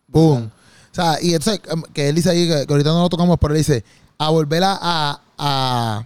[0.08, 0.52] Boom.
[0.90, 1.60] O sea, y entonces,
[1.94, 3.84] que él dice ahí, que ahorita no lo tocamos, pero él dice,
[4.20, 6.04] a volver a, a, a,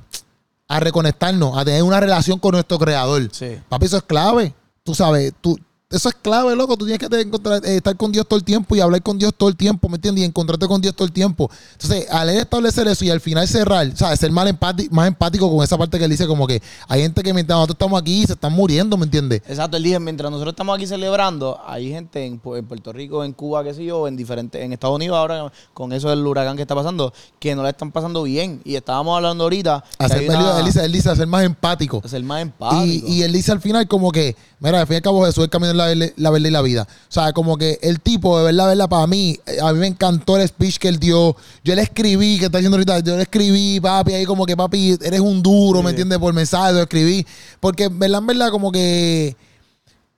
[0.69, 3.29] a reconectarnos, a tener una relación con nuestro creador.
[3.33, 3.59] Sí.
[3.69, 4.55] Papi, eso es clave.
[4.85, 5.59] Tú sabes, tú,
[5.95, 6.77] eso es clave, loco.
[6.77, 9.33] Tú tienes que encontrar- eh, estar con Dios todo el tiempo y hablar con Dios
[9.37, 10.23] todo el tiempo, ¿me entiendes?
[10.23, 11.51] Y encontrarte con Dios todo el tiempo.
[11.73, 15.07] Entonces, al él establecer eso y al final cerrar, o sea, ser más, empático, más
[15.09, 18.01] empático con esa parte que él dice, como que hay gente que mientras nosotros estamos
[18.01, 19.43] aquí se están muriendo, ¿me entiendes?
[19.49, 23.25] Exacto, él dice, mientras nosotros estamos aquí celebrando, hay gente en, Pu- en Puerto Rico,
[23.25, 26.57] en Cuba, qué sé yo, en diferentes, en Estados Unidos ahora con eso del huracán
[26.57, 28.61] que está pasando, que no la están pasando bien.
[28.65, 32.03] Y estábamos hablando ahorita Hacer, una- él, dice, él dice ser más empático.
[32.07, 32.85] ser más empático.
[32.85, 35.45] Y, y él dice al final como que, mira, al fin y al cabo Jesús
[35.45, 36.83] es camino, la, verdad- la verdad y la vida.
[36.83, 39.87] O sea, como que el tipo, de verdad, verdad, para mí, eh, a mí me
[39.87, 41.37] encantó el speech que él dio.
[41.63, 44.99] Yo le escribí, que está diciendo ahorita, yo le escribí, papi, ahí como que, papi,
[45.03, 46.19] eres un duro, ¿me entiendes?
[46.19, 47.27] Por mensaje, lo escribí.
[47.61, 49.37] Porque, verdad, en verdad, como que...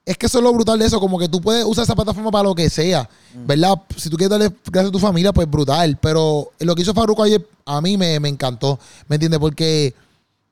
[0.05, 2.31] Es que eso es lo brutal de eso, como que tú puedes usar esa plataforma
[2.31, 3.09] para lo que sea,
[3.45, 3.73] ¿verdad?
[3.97, 5.97] Si tú quieres darle gracias a tu familia, pues brutal.
[6.01, 9.37] Pero lo que hizo Farruko ayer, a mí me, me encantó, ¿me entiendes?
[9.37, 9.93] Porque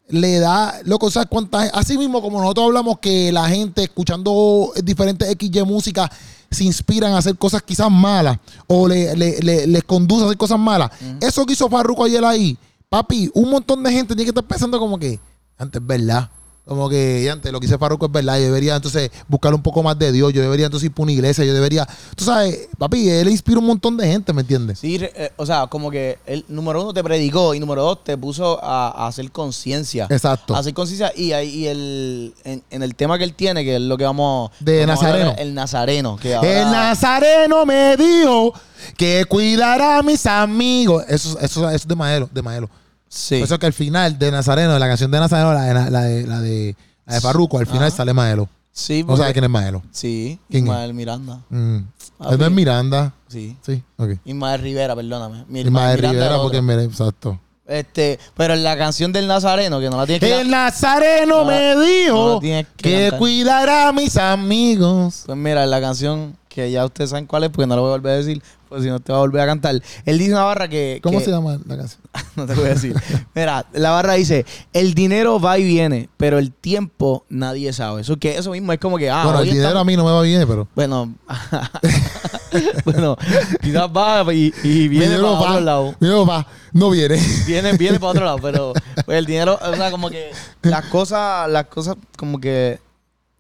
[0.10, 1.70] le da, loco, ¿sabes cuántas?
[1.74, 6.10] Así mismo como nosotros hablamos que la gente escuchando diferentes XY música
[6.52, 8.38] se inspiran a hacer cosas quizás malas
[8.68, 10.92] o le, le- le- les conduce a hacer cosas malas.
[11.22, 14.80] Eso que hizo Farruko ayer ahí, papi, un montón de gente tiene que estar pensando
[14.80, 15.20] como que,
[15.58, 16.30] antes es verdad.
[16.66, 18.38] Como que antes lo que hice Farruko es verdad.
[18.40, 20.34] Yo debería entonces buscar un poco más de Dios.
[20.34, 21.46] Yo debería entonces ir por una iglesia.
[21.46, 21.88] Yo debería.
[22.16, 24.80] Tú sabes, papi, él inspira un montón de gente, ¿me entiendes?
[24.80, 28.18] Sí, eh, o sea, como que el número uno te predicó y número dos te
[28.18, 30.08] puso a, a hacer conciencia.
[30.10, 30.56] Exacto.
[30.56, 33.76] A hacer conciencia y, ahí- y el, en, en el tema que él tiene, que
[33.76, 35.42] es lo que vamos De vamos a hablar, Nazareno.
[35.50, 36.18] El Nazareno.
[36.18, 38.54] Que ahora, El Nazareno me dijo
[38.98, 41.04] que cuidará a mis amigos.
[41.08, 42.70] Eso, eso, eso es de Maelo, de Maelo.
[43.16, 43.36] Sí.
[43.38, 46.02] Por eso que al final de Nazareno, de la canción de Nazareno, la de, la
[46.02, 46.76] de, la de,
[47.06, 47.96] la de Farruko, al final Ajá.
[47.96, 48.50] sale Maelo.
[48.74, 49.82] sí, No sabes quién es Maelo.
[49.92, 50.66] Sí, ¿Quién?
[50.66, 51.40] Ismael Miranda.
[51.50, 51.78] Mm.
[52.18, 52.38] Papi.
[52.38, 53.14] No es Miranda.
[53.30, 53.56] Sí.
[53.66, 54.10] Sí, ok.
[54.26, 55.46] Ismael Rivera, perdóname.
[55.48, 56.68] Mi- Y Mael Miranda Rivera, porque otro.
[56.68, 57.40] mira, exacto.
[57.68, 61.46] Este, pero en la canción del Nazareno, que no la tienes que El Nazareno No,
[61.46, 63.70] me no dijo tienes que que cantar.
[63.70, 65.24] a mis amigos.
[65.26, 67.90] Pues mira, en la canción que ya ustedes saben cuál es, porque no lo voy
[67.90, 69.80] a volver a decir, pues si no te va a volver a cantar.
[70.06, 71.00] Él dice una barra que.
[71.04, 72.02] ¿Cómo que- se llama la canción?
[72.38, 72.96] no te voy a decir.
[73.36, 78.02] Mira, la barra dice: el dinero va y viene, pero el tiempo nadie sabe.
[78.02, 79.10] Eso que eso mismo es como que.
[79.10, 80.68] Ah, bueno, el dinero estamos- a mí no me va bien, pero.
[80.74, 81.14] Bueno,
[82.86, 83.18] bueno,
[83.62, 84.52] quizás va y,
[84.88, 85.96] viene para va, otro lado.
[86.00, 87.20] mi va, no viene.
[87.46, 88.74] Viene, viene para otro lado, pero
[89.06, 92.80] pues, el dinero, o sea, como que las cosas, las cosas como que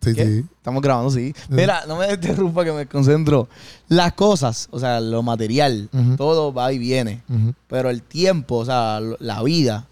[0.05, 0.25] Sí, ¿Qué?
[0.25, 0.45] sí.
[0.57, 1.33] Estamos grabando, sí.
[1.49, 3.47] Mira, no me interrumpa que me concentro.
[3.87, 7.21] Las cosas, o sea, lo material, todo va y viene.
[7.67, 9.87] Pero el tiempo, o sea, la vida,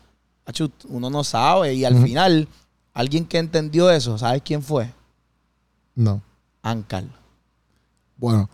[0.89, 1.73] uno no sabe.
[1.73, 2.47] Y al final,
[2.93, 4.91] alguien que entendió eso, ¿sabes quién fue?
[5.95, 6.21] No.
[6.61, 7.09] Ancal.
[8.17, 8.49] Bueno.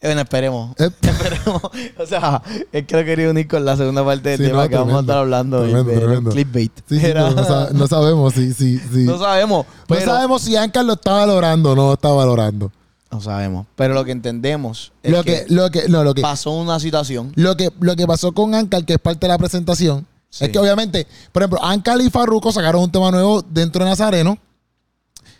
[0.00, 0.76] Eh, Bueno, esperemos.
[0.78, 0.90] Eh.
[1.02, 1.62] Esperemos.
[1.98, 4.68] O sea, es que lo quería unir con la segunda parte del Sí, tema no,
[4.68, 5.62] que vamos a estar hablando.
[5.62, 6.30] Tremendo, de- tremendo.
[6.30, 6.72] clickbait.
[6.88, 8.52] sí, sí, no, sa- no sabemos si.
[8.52, 9.04] si, si.
[9.04, 9.66] no sabemos.
[9.88, 12.70] No sabemos si Ancar lo está valorando o no lo está valorando.
[13.10, 13.66] No sabemos.
[13.76, 16.78] Pero lo que entendemos es Lo que, que, lo que, no, lo que, pasó una
[16.78, 17.32] situación.
[17.36, 20.06] lo que, lo que pasó con Ancar, que es parte de la presentación,
[20.38, 24.36] es que obviamente, por ejemplo, Ancar y Farruko sacaron un tema nuevo dentro de Nazareno,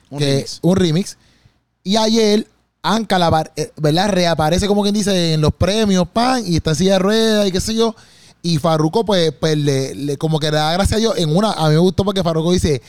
[0.08, 0.58] Un que remix.
[0.62, 1.18] un remix.
[1.82, 2.46] Y ayer
[2.94, 4.08] Ancar, apar- eh, ¿verdad?
[4.10, 7.52] Reaparece como quien dice en los premios, pan, y está en silla de ruedas y
[7.52, 7.94] qué sé yo.
[8.42, 11.52] Y Farruko, pues, pues le, le- como que le da gracias a Dios en una.
[11.52, 12.80] A mí me gustó porque Farruko dice: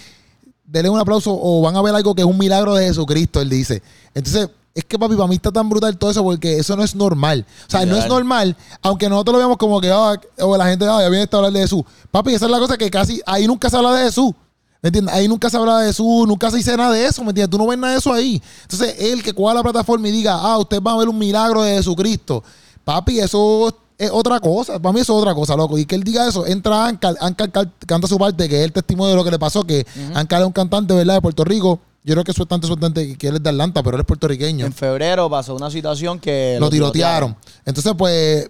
[0.65, 3.49] denle un aplauso o van a ver algo que es un milagro de Jesucristo, él
[3.49, 3.81] dice.
[4.13, 6.93] Entonces, es que papi, para mí está tan brutal todo eso porque eso no es
[6.93, 7.45] normal.
[7.67, 10.85] O sea, no es normal, aunque nosotros lo veamos como que, ah, o la gente,
[10.85, 11.81] ah, ya viene a hablar de Jesús.
[12.11, 14.33] Papi, esa es la cosa que casi, ahí nunca se habla de Jesús.
[14.81, 15.13] ¿Me entiendes?
[15.15, 17.49] Ahí nunca se habla de Jesús, nunca se dice nada de eso, ¿me entiendes?
[17.49, 18.41] Tú no ves nada de eso ahí.
[18.63, 21.63] Entonces, él que coja la plataforma y diga, ah, usted va a ver un milagro
[21.63, 22.43] de Jesucristo.
[22.85, 24.79] Papi, eso es otra cosa.
[24.79, 25.77] Para mí eso es otra cosa, loco.
[25.77, 27.49] Y que él diga eso, entra Ancar, Ancar
[27.85, 30.47] canta su parte, que es el testimonio de lo que le pasó, que Ancar es
[30.47, 31.15] un cantante, ¿verdad?
[31.15, 31.79] De Puerto Rico.
[32.03, 34.65] Yo creo que es bastante sueltante que él es de Atlanta, pero él es puertorriqueño
[34.65, 37.35] En febrero pasó una situación que lo tirotearon.
[37.65, 38.49] Entonces, pues,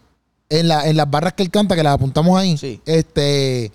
[0.50, 2.80] en, la, en las barras que él canta, que las apuntamos ahí, Sí.
[2.86, 3.72] este,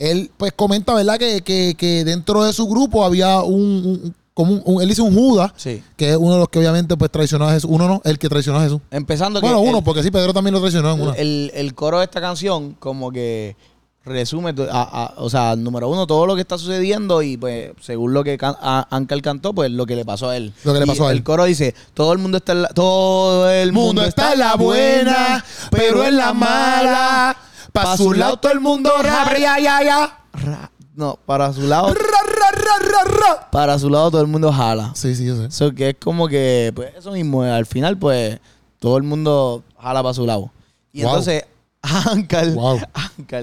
[0.00, 1.18] él pues comenta, ¿verdad?
[1.18, 3.54] Que, que, que dentro de su grupo había un,
[4.02, 5.82] un- como un, un- él dice un Judas, Sí.
[5.96, 7.70] que es uno de los que obviamente pues traicionó a Jesús.
[7.72, 8.80] Uno no, el que traicionó a Jesús.
[8.90, 11.12] Empezando Bueno, que uno, el, porque sí, Pedro también lo traicionó en una.
[11.12, 13.54] el, el coro de esta canción como que
[14.02, 18.14] resume, a- a- o sea, número uno, todo lo que está sucediendo y pues según
[18.14, 20.54] lo que can, a- Ancal cantó, pues lo que le pasó a él.
[20.64, 21.18] Lo que le Y pasó a él.
[21.18, 24.54] El coro dice, todo el mundo está en la, todo el mundo, está en la
[24.56, 27.36] buena, pero en la mala,
[27.72, 30.18] Pa' su lado todo el mundo ra, ya, ya, ya.
[30.32, 33.50] Ra- No, para su lado, Ra, ra, ra, ra, ra.
[33.50, 34.92] para su lado todo el mundo jala.
[34.94, 35.46] Sí, sí, yo sé.
[35.46, 38.38] Eso que es como que, pues eso mismo, al final, pues,
[38.78, 40.50] todo el mundo jala para su lado.
[40.92, 41.10] Y Wow.
[41.10, 41.44] entonces,
[41.82, 42.80] Ankal, Wow.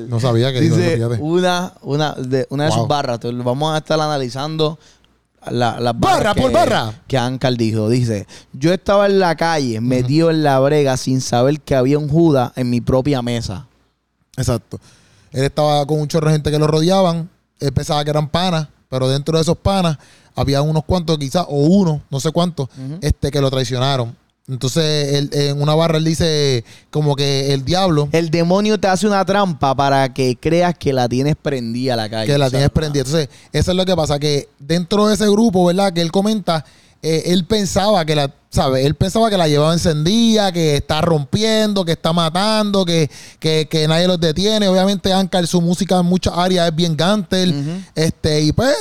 [0.10, 2.80] No sabía que dice una, una de, una de Wow.
[2.80, 4.78] sus barras, entonces, vamos a estar analizando
[5.50, 6.94] la- las Barra barras por que, barra.
[7.08, 7.90] que Ankar dijo.
[7.90, 12.10] Dice, yo estaba en la calle, metido en la brega sin saber que había un
[12.10, 13.66] Judas en mi propia mesa.
[14.38, 14.80] Exacto.
[15.32, 17.30] Él estaba con un chorro de gente que lo rodeaban.
[17.60, 19.97] Él pensaba que eran panas, pero dentro de esos panas
[20.36, 22.69] había unos cuantos, quizás, o uno, no sé cuántos,
[23.02, 24.15] este, que lo traicionaron.
[24.50, 29.06] Entonces, él, en una barra él dice como que el diablo El demonio te hace
[29.06, 32.32] una trampa para que creas que la tienes prendida a la calle.
[32.32, 33.04] que la tienes prendida.
[33.04, 35.91] Entonces, eso es lo que pasa, que dentro de ese grupo, ¿verdad?
[35.91, 36.63] Que él comenta,
[37.15, 38.86] eh, él pensaba que la, ¿sabes?
[38.86, 43.88] Él pensaba que la llevaba encendida, que está rompiendo, que está matando, que, que, que
[43.88, 44.67] nadie los detiene.
[44.67, 47.84] Obviamente, Ankar, su música en muchas áreas es bien Gantel.
[47.96, 48.76] Este, y pues,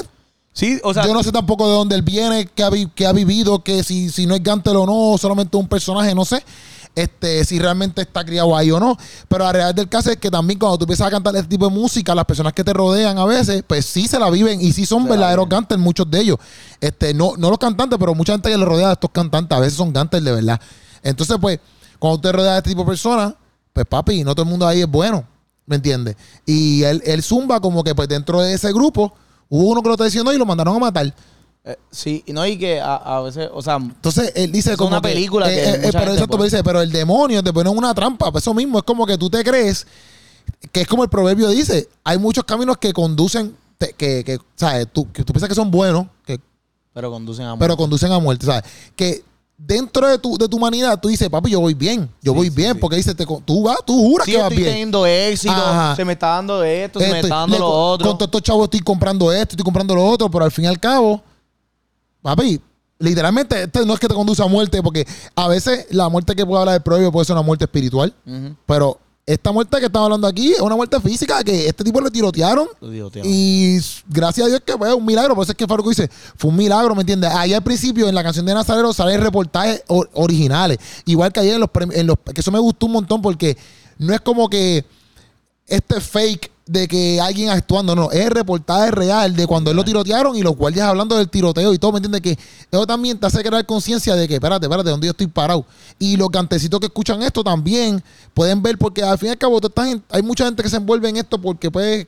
[0.52, 3.04] Sí, o sea, yo no sé tampoco de dónde él viene, qué ha, vi- qué
[3.06, 6.42] ha vivido, que si, si no es Gantel o no, solamente un personaje, no sé.
[6.96, 8.96] Este, si realmente está criado ahí o no.
[9.28, 11.68] Pero la realidad del caso es que también cuando tú empiezas a cantar este tipo
[11.68, 14.72] de música, las personas que te rodean a veces, pues sí se la viven y
[14.72, 15.46] sí son Se verdaderos.
[15.46, 16.38] Gantel, muchos de ellos.
[16.80, 19.60] Este, no, no los cantantes, pero mucha gente que le rodea a estos cantantes, a
[19.60, 20.60] veces son Gantel de verdad.
[21.02, 21.60] Entonces, pues,
[21.98, 23.34] cuando te rodeas de este tipo de personas,
[23.74, 25.22] pues papi, no todo el mundo ahí es bueno.
[25.66, 26.16] ¿Me entiendes?
[26.46, 29.12] Y él, él zumba como que pues dentro de ese grupo
[29.48, 31.12] hubo uno que lo traicionó y lo mandaron a matar.
[31.66, 34.76] Eh, sí, y no, y que a, a veces, o sea, Entonces él dice Es
[34.76, 37.52] como una que- película eh, que eh, eh, pero exacto, dice, pero el demonio te
[37.52, 39.86] pone en una trampa, pues eso mismo es como que tú te crees
[40.72, 44.86] que es como el proverbio dice, hay muchos caminos que conducen te- que, que sabes,
[44.92, 46.40] tú, que tú piensas que son buenos, que,
[46.94, 48.62] pero conducen a pero conducen a muerte, ¿sabes?
[48.94, 49.22] Que
[49.58, 52.54] dentro de tu, de tu humanidad tú dices, papi, yo voy bien, yo voy sí,
[52.56, 52.78] bien, sí.
[52.80, 54.70] porque dice, te, tú vas, tú juras que vas estoy bien.
[54.70, 55.96] teniendo éxito, Ajá.
[55.96, 58.06] se me está dando esto, se me Esto, está dando le- lo otro.
[58.08, 60.68] Con todos estos chavos estoy comprando esto, estoy comprando lo otro, pero al fin y
[60.68, 61.20] al cabo,
[62.26, 62.60] papi,
[62.98, 66.44] literalmente este no es que te conduce a muerte, porque a veces la muerte que
[66.44, 68.14] puede hablar del proverbio puede ser una muerte espiritual,
[68.66, 72.12] pero esta muerte que estamos hablando aquí es una muerte física que este tipo le
[72.12, 72.68] tirotearon.
[73.24, 75.34] Y gracias a Dios que fue un milagro.
[75.34, 77.32] Por eso es que Farruko dice, fue un milagro, ¿me entiendes?
[77.34, 80.78] Ahí al principio, en la canción de Nazareno, salen reportajes or- originales.
[81.06, 82.16] Igual que ayer en los, en los...
[82.32, 83.56] Que eso me gustó un montón porque
[83.98, 84.84] no es como que
[85.66, 89.84] este fake de que alguien actuando, no, es el reportaje real de cuando él lo
[89.84, 92.20] tirotearon y los guardias hablando del tiroteo y todo, ¿me entiendes?
[92.22, 92.36] Que
[92.70, 95.64] eso también te hace crear conciencia de que, espérate, espérate, ¿dónde yo estoy parado?
[95.96, 98.02] Y los cantecitos que escuchan esto también
[98.34, 101.08] pueden ver, porque al fin y al cabo, gente- hay mucha gente que se envuelve
[101.08, 102.04] en esto porque pues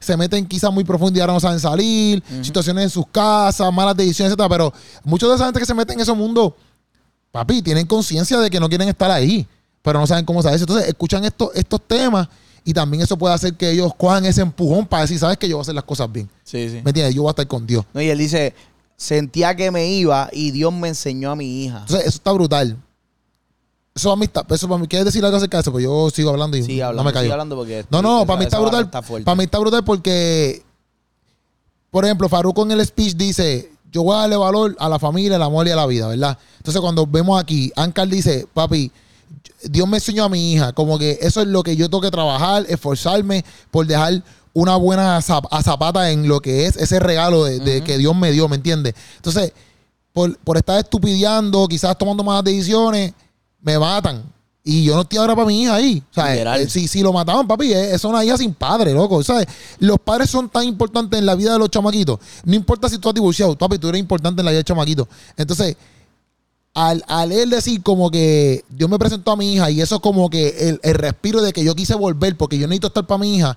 [0.00, 3.94] se meten quizás muy profundo y ahora no saben salir, situaciones en sus casas, malas
[3.96, 4.72] decisiones, etcétera, pero
[5.04, 6.56] muchos de esa gente que se meten en ese mundo,
[7.30, 9.46] papi, tienen conciencia de que no quieren estar ahí,
[9.82, 10.62] pero no saben cómo saberse.
[10.64, 12.28] Entonces, escuchan estos, estos temas
[12.64, 15.56] y también eso puede hacer que ellos cojan ese empujón para decir, sabes que yo
[15.56, 16.28] voy a hacer las cosas bien.
[16.44, 16.80] Sí, sí.
[16.82, 17.14] ¿Me entiendes?
[17.14, 17.84] Yo voy a estar con Dios.
[17.92, 18.54] No, y él dice,
[18.96, 21.80] sentía que me iba y Dios me enseñó a mi hija.
[21.80, 22.76] Entonces, eso está brutal.
[23.94, 25.70] Eso para mí está, eso para mí, ¿quieres decir algo acerca de eso?
[25.72, 27.32] Pues yo sigo hablando y Sigue no hablando, me sigue callo.
[27.32, 27.84] hablando porque...
[27.90, 28.84] No, no, esa- para mí está brutal.
[28.84, 30.62] está para mí está brutal porque,
[31.90, 35.36] por ejemplo, Farruko en el speech dice, yo voy a darle valor a la familia,
[35.36, 36.36] al amor y a la vida, ¿verdad?
[36.56, 38.90] Entonces cuando vemos aquí, Ankar dice, papi,
[39.70, 42.10] Dios me enseñó a mi hija, como que eso es lo que yo tengo que
[42.10, 44.22] trabajar, esforzarme por dejar
[44.52, 48.14] una buena zap- a zapata en lo que es ese regalo de, de que Dios
[48.14, 48.94] me dio, ¿me entiendes?
[49.16, 49.52] Entonces,
[50.12, 53.12] por, por estar estupideando, quizás tomando malas decisiones,
[53.60, 54.22] me matan.
[54.66, 56.02] Y yo no estoy ahora para mi hija ahí.
[56.10, 56.24] O sea,
[56.56, 59.22] eh, si, si lo mataban, papi, eh, es una hija sin padre, loco.
[59.22, 59.46] ¿sabes?
[59.78, 62.18] Los padres son tan importantes en la vida de los chamaquitos.
[62.44, 65.06] No importa si tú has divorciado, papi, tú eres importante en la vida del chamaquito.
[65.36, 65.76] Entonces,
[66.74, 70.28] al, al él decir como que Dios me presentó a mi hija y eso como
[70.28, 73.36] que el, el respiro de que yo quise volver porque yo necesito estar para mi
[73.36, 73.56] hija,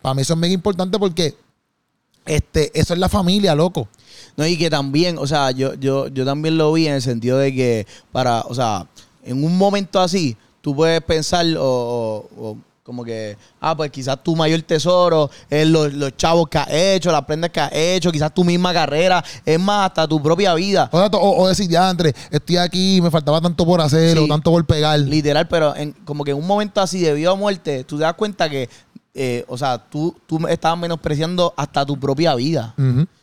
[0.00, 1.34] para mí eso es mega importante porque
[2.24, 3.88] este, eso es la familia, loco.
[4.36, 7.36] No, y que también, o sea, yo, yo, yo también lo vi en el sentido
[7.38, 8.86] de que para, o sea,
[9.24, 12.56] en un momento así, tú puedes pensar o
[12.92, 17.10] como que, ah, pues quizás tu mayor tesoro es los, los chavos que has hecho,
[17.10, 20.90] las prendas que has hecho, quizás tu misma carrera, es más, hasta tu propia vida.
[20.92, 24.22] O, sea, o- o decir, ya, Andrés, estoy aquí, me faltaba tanto por hacer Sí.
[24.22, 24.98] o tanto por pegar.
[25.00, 28.02] Literal, pero en, como que en un momento así de vida o muerte, tú te
[28.02, 28.68] das cuenta que,
[29.14, 32.74] eh, o sea, tú, tú estabas menospreciando hasta tu propia vida.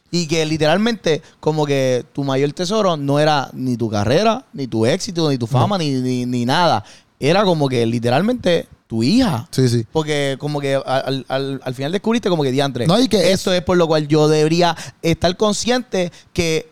[0.10, 4.88] Y que literalmente, como que tu mayor tesoro no era ni tu carrera, ni tu
[4.88, 6.84] éxito, ni tu fama, ni, ni, ni nada.
[7.20, 9.47] Era como que literalmente tu hija.
[9.52, 9.86] Sí, sí.
[9.91, 12.88] Porque como que al, al- al final descubriste como que diantre.
[12.88, 16.71] No, y que esto es por lo cual yo debería estar consciente que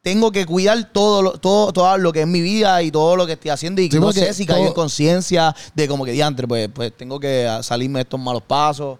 [0.00, 3.26] tengo que cuidar todo lo, todo, todo lo que es mi vida y todo lo
[3.26, 3.82] que estoy haciendo.
[3.82, 7.18] Y Sí, no sé si caigo en conciencia de como que diantre, pues, pues tengo
[7.18, 8.96] que salirme de estos malos pasos.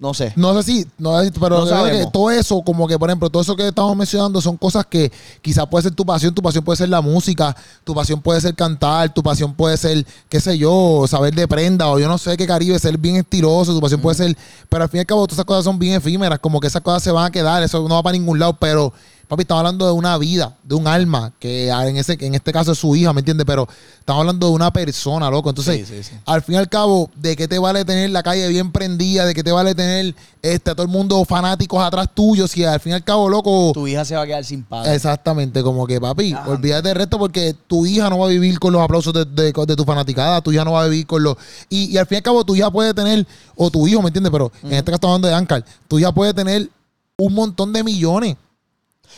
[0.00, 0.32] No sé.
[0.34, 3.28] No sé si, no sé si- pero No que todo eso, como que por ejemplo,
[3.28, 6.64] todo eso que estamos mencionando son cosas que quizás puede ser tu pasión, tu pasión
[6.64, 10.56] puede ser la música, tu pasión puede ser cantar, tu pasión puede ser, qué sé
[10.56, 14.00] yo, saber de prenda o yo no sé qué caribe, ser bien estiloso, tu pasión
[14.00, 14.34] puede ser,
[14.70, 16.80] pero al fin y al cabo todas esas cosas son bien efímeras, como que esas
[16.80, 18.94] cosas se van a quedar, eso no va para ningún lado, pero
[19.30, 22.72] Papi, estamos hablando de una vida, de un alma, que en, ese, en este caso
[22.72, 23.46] es su hija, ¿me entiendes?
[23.46, 23.68] Pero
[24.00, 25.50] estamos hablando de una persona, loco.
[25.50, 26.16] Entonces, Sí, sí, sí.
[26.26, 29.24] al fin y al cabo, ¿de qué te vale tener la calle bien prendida?
[29.24, 32.48] ¿De qué te vale tener este, a todo el mundo fanáticos atrás tuyo?
[32.48, 33.70] Si al fin y al cabo, loco.
[33.72, 34.96] Tu hija se va a quedar sin padre.
[34.96, 38.58] Exactamente, como que papi, Ah, olvídate del resto porque tu hija no va a vivir
[38.58, 41.22] con los aplausos de, de- de tu fanaticada, tu hija no va a vivir con
[41.22, 41.36] los...
[41.68, 44.08] Y, y al fin y al cabo tu hija puede tener, o tu hijo, ¿me
[44.08, 44.32] entiendes?
[44.32, 46.68] Pero en este caso estamos hablando de Ankar, tu hija puede tener
[47.16, 48.36] un montón de millones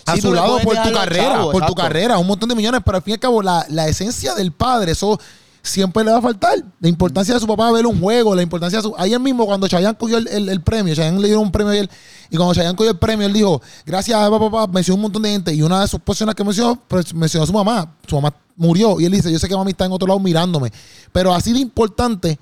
[0.07, 0.21] a Sí,
[0.65, 3.15] por tu carrera, chavos, por tu carrera, un montón de millones, pero al fin y
[3.15, 5.19] al cabo la, la esencia del padre, eso
[5.65, 6.59] siempre le va a faltar.
[6.81, 8.95] La importancia de su papá ver un juego, la importancia de su...
[8.99, 11.89] Ayer mismo cuando Chayanne cogió el, el- el premio, Chayanne le dieron un premio ayer,
[12.31, 15.23] y cuando Chayanne cogió el premio, él dijo, gracias a papá, papá, mencionó un montón
[15.23, 18.17] de gente, y una de sus personas que mencionó, pues, mencionó a su mamá, su
[18.17, 20.73] mamá murió, y él dice, yo sé que mami está en otro lado mirándome,
[21.13, 22.39] pero así de importante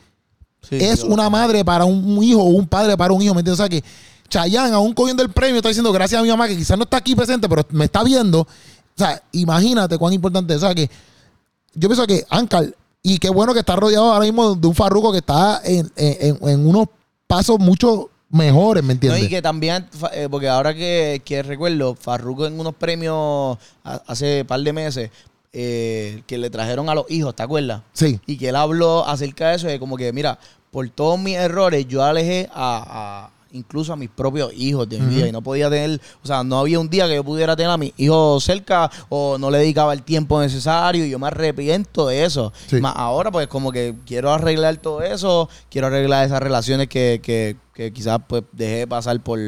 [0.63, 3.61] Sí, es una madre para un hijo o un padre para un hijo, ¿me entiendes?
[3.61, 3.83] O sea que
[4.31, 6.97] Chayanne, aún cogiendo el premio, está diciendo gracias a mi mamá, que quizás no está
[6.99, 8.41] aquí presente, pero me está viendo.
[8.41, 8.47] O
[8.97, 10.63] sea, imagínate cuán importante es.
[10.63, 10.89] O sea que
[11.75, 15.11] yo pienso que Ankar, y qué bueno que está rodeado ahora mismo de un Farruko
[15.13, 16.87] que está en, en- en- unos
[17.27, 19.23] pasos mucho mejores, ¿me No, entiendes?
[19.25, 24.61] y que también, eh, porque ahora que, que recuerdo, Farruko en unos premios hace par
[24.61, 25.11] de meses,
[25.53, 27.83] eh, que le trajeron a los hijos, ¿te acuerdas?
[27.93, 28.21] Sí.
[28.27, 30.39] Y que él habló acerca de eso, de como que, mira,
[30.71, 35.15] por todos mis errores, yo alejé a, a- incluso a mis propios hijos de mi
[35.15, 37.71] vida y no podía tener, o sea, no había un día que yo pudiera tener
[37.71, 42.09] a mis hijos cerca o no le dedicaba el tiempo necesario y yo me arrepiento
[42.09, 42.53] de eso.
[42.67, 42.81] Sí.
[42.81, 47.57] Más ahora, pues como que quiero arreglar todo eso, quiero arreglar esas relaciones que, que,
[47.75, 49.39] que quizás pues dejé pasar por,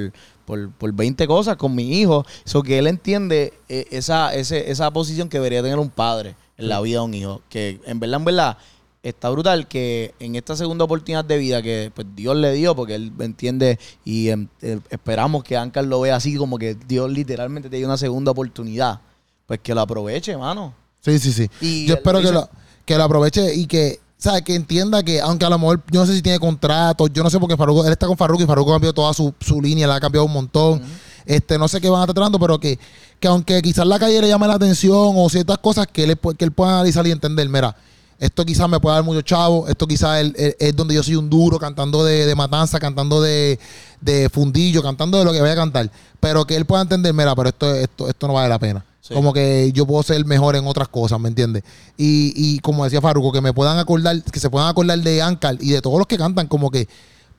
[0.44, 2.24] por, por 20 cosas con mi hijo.
[2.44, 6.68] Eso que él entiende eh, esa, ese, esa posición que debería tener un padre en
[6.68, 7.42] la vida de un hijo.
[7.48, 8.58] Que en verdad, en verdad,
[9.02, 12.94] está brutal que en esta segunda oportunidad de vida que pues, Dios le dio, porque
[12.94, 17.68] él entiende y em, eh, esperamos que Ankar lo vea así, como que Dios literalmente
[17.68, 19.00] te dio una segunda oportunidad.
[19.46, 20.72] Pues que lo aproveche, mano.
[21.00, 21.50] Sí, sí, sí.
[21.60, 22.48] Y yo espero que lo,
[22.84, 24.42] que lo aproveche y que, ¿sabes?
[24.42, 27.30] Que entienda que, aunque a lo mejor, yo no sé si tiene contrato, yo no
[27.30, 29.96] sé porque Farruko, él está con Farruko y Farruko cambió toda su, su línea, la
[29.96, 30.80] ha cambiado un montón.
[31.26, 32.78] Este, no sé qué van a estar tratando, pero que,
[33.18, 36.44] que aunque quizás la calle le llame la atención o ciertas cosas que él, que
[36.44, 37.76] él pueda analizar y entender, mira,
[38.24, 41.16] esto quizás me puede dar mucho chavo, esto quizás es, es- es donde yo soy
[41.16, 43.58] un duro, cantando de, de matanza, cantando de,
[44.00, 47.34] de fundillo, cantando de lo que vaya a cantar, pero que él pueda entender, mira,
[47.34, 48.84] pero esto, esto, esto no vale la pena.
[49.00, 49.12] Sí.
[49.14, 51.64] Como que yo puedo ser mejor en otras cosas, ¿me entiendes?
[51.96, 55.56] Y, y como decía Farruko, que me puedan acordar, que se puedan acordar de Ankar
[55.60, 56.86] y de todos los que cantan, como que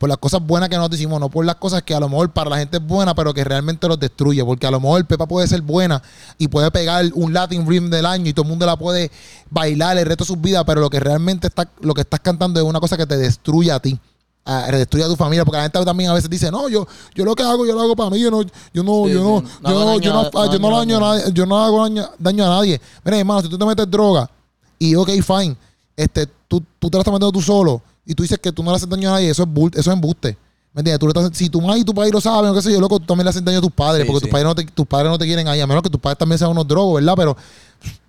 [0.04, 2.30] por las cosas buenas que nosotros hicimos, no por las cosas que a lo mejor
[2.30, 4.44] para la gente es buena, pero que realmente los destruye.
[4.44, 6.04] Porque a lo mejor Pepa puede ser buena
[6.38, 9.10] y puede pegar un Latin Rim del año y todo el mundo la puede
[9.50, 12.60] bailar el resto de sus vidas, pero lo que realmente está, lo que estás cantando
[12.60, 13.98] es una cosa que te destruye a ti.
[14.46, 16.86] a- destruye a tu familia, porque la gente también a veces dice, no, yo,
[17.16, 18.42] yo lo que hago, yo lo hago para mí, yo no,
[18.74, 19.46] yo no, Sí, yo no, sí.
[19.46, 21.46] yo No hago no, daño yo no, ah, yo no no daño a nadie, yo
[21.46, 22.82] no hago daño, daño a nadie.
[23.06, 24.30] Mira, hermano, si tú te metes droga
[24.78, 25.56] y ok, fine,
[25.96, 28.72] este, tú, tú te la estás metiendo tú solo y tú dices que tú no
[28.72, 30.38] le haces daño a nadie, eso es, bull- eso es embuste.
[30.74, 31.00] ¿Me entiendes?
[31.00, 32.80] Tú le estás- si tu madre y tu padre lo saben, o qué sé yo,
[32.82, 34.26] loco, tú también le haces daño a tus padres, Sí, porque sí.
[34.26, 36.18] tus padres no te, tus padres no te quieren ahí, a menos que tus padres
[36.18, 37.13] también sean unos drogos, ¿verdad?
[37.16, 37.38] Pero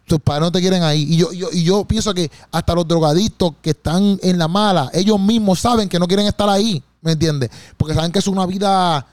[0.06, 1.02] tus padres no te quieren ahí.
[1.08, 4.90] Y yo, yo, y yo pienso que hasta los drogadictos que están en la mala,
[4.94, 7.50] ellos mismos saben que no quieren estar ahí, ¿me entiendes?
[7.76, 9.06] Porque saben que es una vida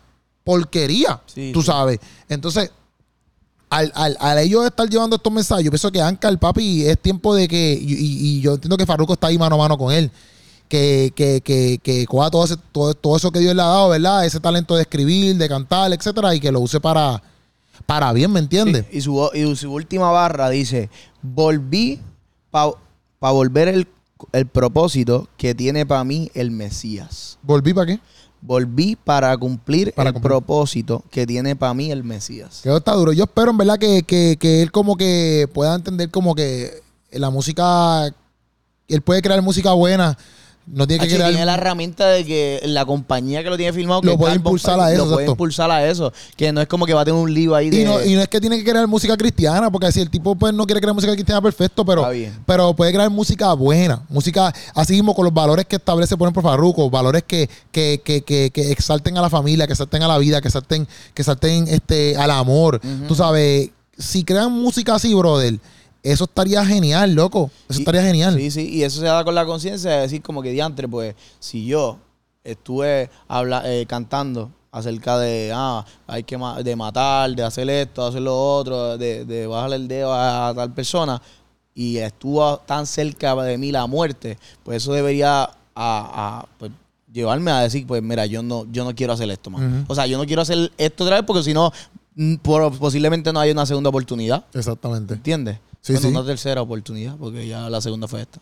[0.45, 1.99] porquería, Sí, tú sabes.
[2.29, 2.71] Entonces,
[3.69, 7.33] al, al, al ellos estar llevando estos mensajes, yo pienso que Ankar, papi, es tiempo
[7.35, 9.93] de que, y, y- y yo entiendo que Farruko está ahí mano a mano con
[9.93, 10.11] él,
[10.71, 13.89] que, que, que, que coja todo, ese- todo, todo eso que Dios le ha dado,
[13.89, 14.25] ¿verdad?
[14.25, 17.21] Ese talento de escribir, de cantar, etcétera, y que lo use para,
[17.85, 18.85] para bien, ¿me entiendes?
[18.89, 20.89] Sí, y, su, y su última barra dice,
[21.21, 21.99] volví
[22.49, 22.75] para
[23.33, 23.87] volver el,
[24.31, 27.37] el propósito que tiene para mí el Mesías.
[27.43, 27.99] ¿Volví para qué?
[28.41, 30.29] Volví para cumplir Para el cumplir.
[30.29, 32.61] propósito que tiene para mí el Mesías.
[32.63, 33.11] Que está duro.
[33.13, 36.81] Yo espero, en verdad, que, que, que él como que pueda entender como que
[37.11, 38.05] la música,
[38.87, 40.17] él puede crear música buena,
[40.71, 41.29] no tiene que crear...
[41.29, 44.79] tiene la herramienta de que la compañía que lo tiene filmado Lo que puede impulsar
[44.79, 47.19] a eso, lo puede impulsar a eso que no es como que va a tener
[47.19, 49.69] un lío ahí de Y no, y no es que tiene que crear música cristiana,
[49.69, 52.07] porque si el tipo pues no quiere crear música cristiana, perfecto, pero,
[52.45, 56.41] pero puede crear música buena, música así mismo con los valores que establece, por ejemplo,
[56.41, 60.17] Farruko, valores que, que, que, que, que exalten a la familia, que exalten a la
[60.17, 62.79] vida, que exalten, que exalten este, al amor.
[63.07, 65.59] Tú sabes, si crean música así, brother,
[66.03, 67.51] eso estaría genial, loco.
[67.69, 68.35] Eso Y- estaría genial.
[68.35, 71.15] Sí, sí, y eso se da con la conciencia de decir como que diantre, pues,
[71.39, 71.97] si yo
[72.43, 78.03] estuve habla, eh, cantando acerca de, ah, hay que ma- de matar, de hacer esto,
[78.03, 81.21] de hacer lo otro, de, de bajarle el dedo a, a tal persona,
[81.75, 86.71] y estuvo tan cerca de mí la muerte, pues eso debería a, a, pues,
[87.11, 89.61] llevarme a decir, pues mira, yo no, yo no quiero hacer esto más.
[89.87, 91.71] O sea, yo no quiero hacer esto otra vez porque si no
[92.41, 94.45] por- posiblemente no haya una segunda oportunidad.
[94.53, 95.13] Exactamente.
[95.15, 95.57] ¿Entiendes?
[95.81, 96.15] Sí, Bueno, sí.
[96.15, 98.39] una tercera oportunidad, porque ya la segunda fue esta.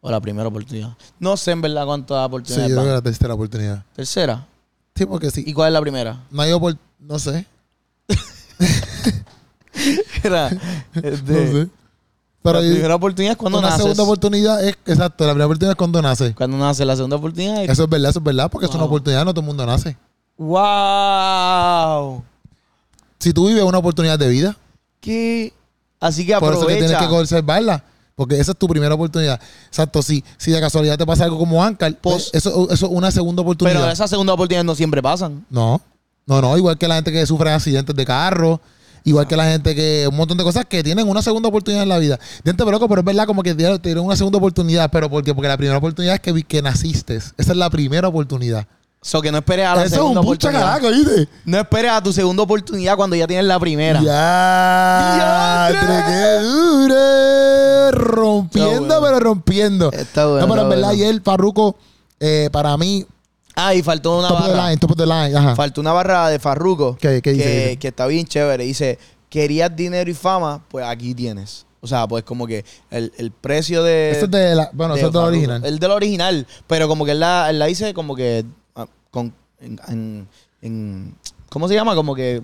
[0.00, 0.96] O la primera oportunidad.
[1.18, 3.84] No sé en verdad cuántas Sí, yo oportunidades creo que la tercera oportunidad.
[3.96, 4.46] Tercera.
[4.94, 5.42] Sí, porque sí.
[5.46, 6.24] ¿Y cuál es la primera?
[6.30, 6.88] No hay oportunidad.
[7.00, 7.46] No sé.
[10.22, 10.58] Era, No
[11.02, 11.68] este, sé.
[12.42, 13.82] Pero la yo- primera oportunidad es cuando una naces.
[13.82, 14.76] segunda oportunidad es.
[14.86, 16.34] Exacto, la primera oportunidad es cuando nace.
[16.34, 17.70] Cuando nace la segunda oportunidad es...
[17.70, 18.88] Eso es verdad, eso es verdad, porque es una Wow.
[18.88, 19.96] oportunidad, no todo el mundo nace.
[20.36, 22.22] ¡Wow!
[23.18, 24.56] Si tú vives una oportunidad de vida,
[25.00, 25.52] ¿Qué?
[26.00, 26.86] Así que por eso que aprovecha.
[26.86, 27.84] tienes que conservarla.
[28.14, 29.40] Porque esa es tu primera oportunidad.
[29.68, 32.92] Exacto, si, si de casualidad te pasa algo como Ancar, pues Pos- eso, eso es
[32.92, 33.78] una segunda oportunidad.
[33.78, 35.46] Pero esas segundas oportunidades no siempre pasan.
[35.48, 35.80] No,
[36.26, 38.60] no, no, igual que la gente que sufre accidentes de carro,
[39.04, 41.88] igual que la gente que, un montón de cosas que tienen una segunda oportunidad en
[41.88, 42.18] la vida.
[42.44, 45.56] Gente, pero pero es verdad como que dieron una segunda oportunidad, pero porque Porque la
[45.56, 47.14] primera oportunidad es que, que naciste.
[47.14, 48.66] Esa es la primera oportunidad.
[49.00, 50.60] So que no esperes a la Eso es un oportunidad.
[50.60, 51.28] carajo, ¿viste?
[51.44, 54.00] No esperes a tu segunda oportunidad cuando ya tienes la primera.
[54.02, 56.04] Ya, ¡Diantre!
[56.06, 57.90] qué dure.
[57.92, 59.00] Rompiendo, bueno.
[59.02, 59.92] pero rompiendo.
[59.92, 61.02] Está bueno, No, pero en verdad, bueno.
[61.04, 61.76] ayer, Farruko,
[62.20, 63.06] eh, para mí,
[63.60, 64.68] Ah, y faltó una top of the barra.
[64.68, 65.36] line, top of the line.
[65.36, 65.56] Ajá.
[65.56, 66.96] Faltó una barra de Farruko.
[67.00, 67.76] ¿Qué- qué dice, que, dice?
[67.78, 68.62] que está bien chévere.
[68.64, 71.66] Dice, querías dinero y fama, pues aquí tienes.
[71.80, 74.10] O sea, pues como que el, el precio de...
[74.12, 75.36] Eso es de la, bueno, de eso es de la Farruko.
[75.38, 75.64] original.
[75.64, 76.46] El de la original.
[76.68, 78.44] Pero como que él la, él la dice como que...
[79.10, 80.28] Con, en, en-
[80.62, 81.14] en-
[81.50, 81.94] ¿Cómo se llama?
[81.94, 82.42] Como que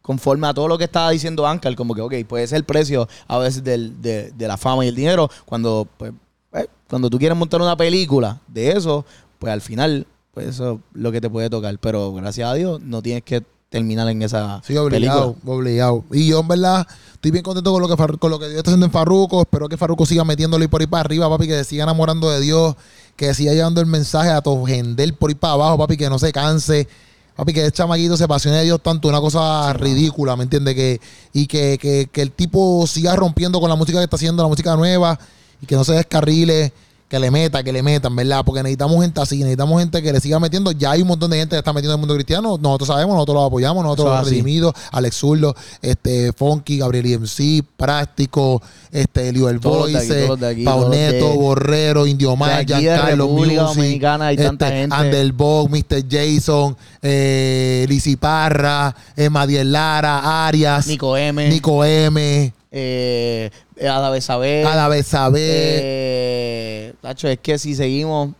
[0.00, 3.08] conforme a todo lo que estaba diciendo Ankar, como que, ok, puede ser el precio
[3.28, 5.30] a veces del- de, de la fama y el dinero.
[5.44, 6.12] Cuando, pues,
[6.54, 9.04] eh, cuando tú quieres montar una película de eso,
[9.38, 11.78] pues al final, pues eso es lo que te puede tocar.
[11.78, 15.54] Pero gracias a Dios, no tienes que terminar en esa Sí, obligado, película.
[15.56, 16.04] obligado.
[16.12, 18.70] Y yo, en verdad, estoy bien contento con lo que, con lo que Dios está
[18.70, 19.40] haciendo en Farruko.
[19.42, 22.40] Espero que Farruko siga metiéndole por ahí para arriba, papi, que se siga enamorando de
[22.40, 22.74] Dios,
[23.16, 26.18] que siga llevando el mensaje a tu gender por ahí para abajo, papi, que no
[26.18, 26.88] se canse.
[27.36, 30.74] Papi, que el chamaquito se apasione de Dios tanto, una cosa ridícula, ¿me entiendes?
[30.74, 31.00] Que,
[31.32, 34.48] y que, que, que el tipo siga rompiendo con la música que está haciendo, la
[34.48, 35.18] música nueva,
[35.60, 36.72] y que no se descarrile,
[37.12, 38.42] que le meta, que le metan, ¿verdad?
[38.42, 40.72] Porque necesitamos gente así, necesitamos gente que le siga metiendo.
[40.72, 42.56] Ya hay un montón de gente que está metiendo en el mundo cristiano.
[42.58, 47.66] Nosotros sabemos, nosotros los apoyamos, nosotros Eso los redimidos, Alex Zurdo, este, Funky, Gabriel IMC,
[47.76, 52.78] Práctico, este, Elio El Voice, todos de aquí, Pau todos Neto, de- Borrero, Indio Maya,
[53.04, 54.96] República Music, Dominicana hay tanta este, gente.
[54.96, 56.04] Anderbog, Mr.
[56.08, 61.46] Jason, eh, Lizzy Parra, eh, Madiel Lara, Arias, Nico M.
[61.50, 63.50] Nico M, Eh,
[63.80, 64.64] Ada Besabé.
[64.64, 65.40] Ada Besabé.
[65.42, 68.30] Eh, Tacho, es que si seguimos,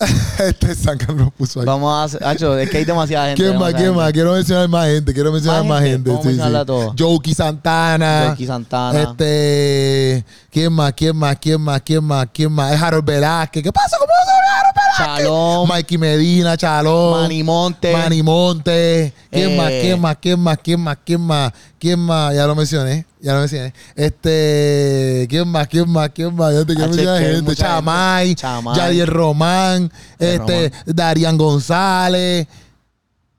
[0.38, 1.66] este Sankan nos puso ahí.
[1.66, 2.20] vamos a hacer.
[2.20, 3.42] Tacho, es que hay demasiada gente.
[3.42, 3.74] ¿Quién más?
[3.74, 4.10] ¿Quién más?
[4.12, 5.12] Quiero mencionar más gente.
[5.12, 6.32] Quiero mencionar Más más gente, gente.
[6.32, 7.02] sí, sí.
[7.04, 8.28] Jokey Santana.
[8.30, 9.02] Jackie Santana.
[9.02, 10.24] Este.
[10.50, 10.92] ¿Quién más?
[10.94, 11.36] ¿Quién más?
[11.40, 11.80] ¿Quién más?
[11.82, 12.26] ¿Quién más?
[12.32, 12.72] ¿Quién más?
[12.74, 13.62] Es Harold Velázquez.
[13.62, 13.96] ¿Qué pasa?
[13.98, 15.24] ¿Cómo se llama Harold Velázquez?
[15.26, 15.68] Chalón.
[15.68, 17.20] Mikey Medina, Chalón.
[17.22, 17.92] Manny Monte.
[17.92, 19.14] Manny Monte.
[19.30, 19.56] ¿Quién Eh.
[19.56, 19.70] más?
[19.70, 20.16] ¿Quién más?
[20.20, 20.58] ¿Quién más?
[20.58, 20.98] ¿Quién más?
[21.04, 21.52] ¿Quién más?
[21.78, 22.34] ¿Quién más?
[22.34, 23.06] Ya lo mencioné.
[23.20, 23.72] Ya lo mencioné.
[23.94, 25.26] Este.
[25.30, 25.68] ¿Quién más?
[25.68, 26.08] ¿Quién más?
[26.10, 26.52] ¿Quién más?
[26.52, 27.54] Ya te quiero Ah, mencionar gente.
[27.56, 28.34] Chamay.
[28.34, 28.76] Chamay.
[28.76, 29.92] Yadier Román.
[30.18, 30.72] Este.
[30.84, 32.48] Darian González.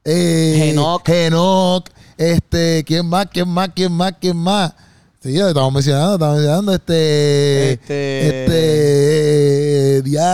[0.06, 1.08] Eh, Enoch.
[1.10, 1.86] Enoch.
[2.18, 2.84] Este.
[2.86, 3.28] ¿Quién más?
[3.32, 3.70] ¿Quién más?
[3.76, 4.14] ¿Quién más?
[4.20, 4.72] ¿Quién más?
[4.72, 4.91] Sí, ya
[5.24, 7.74] lo estamos mencionando, estamos mencionando este.
[7.74, 10.02] Este- Este.
[10.02, 10.26] Diandre.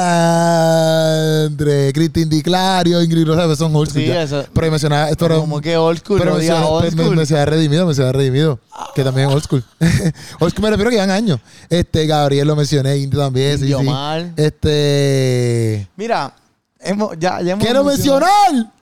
[1.91, 4.21] Cristín Di Clario, Ingrid Rosa, son old school Sí, ya.
[4.23, 7.15] eso- Pero mencionaba, esto Como que old school, pero no menciona- old me- me- school.
[7.17, 8.59] mencionaba redimido, mencionaba redimido.
[8.95, 9.61] Que también es old school.
[10.39, 11.41] old school me refiero que llevan años.
[11.69, 13.85] Este, Gabriel lo mencioné, también, sí, Indio sí.
[13.85, 14.31] Mar.
[14.37, 15.85] Este.
[15.97, 16.33] Mira,
[16.79, 18.31] hemos, ya, ya hemos ¡Quiero mencionar!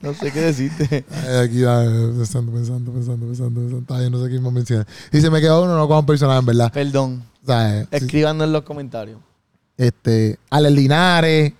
[0.00, 1.04] No sé qué decirte.
[1.10, 3.94] Ay, Aquí va, pensando, pensando, pensando, pensando, pensando.
[3.94, 4.86] Ay, no sé quién más menciona.
[5.12, 6.72] Y se me quedó uno, no con personaje, en verdad.
[6.72, 7.22] Perdón.
[7.46, 7.52] Sí.
[7.90, 9.18] Escríbanos en los comentarios.
[9.76, 11.52] este, Alex Linares,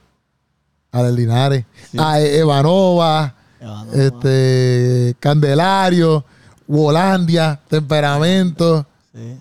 [0.92, 1.96] Alex Linares, Sí.
[2.00, 6.24] ah, eh, Evanova, no, este, Candelario,
[6.68, 8.86] Wolandia, Temperamento.
[9.14, 9.38] sí.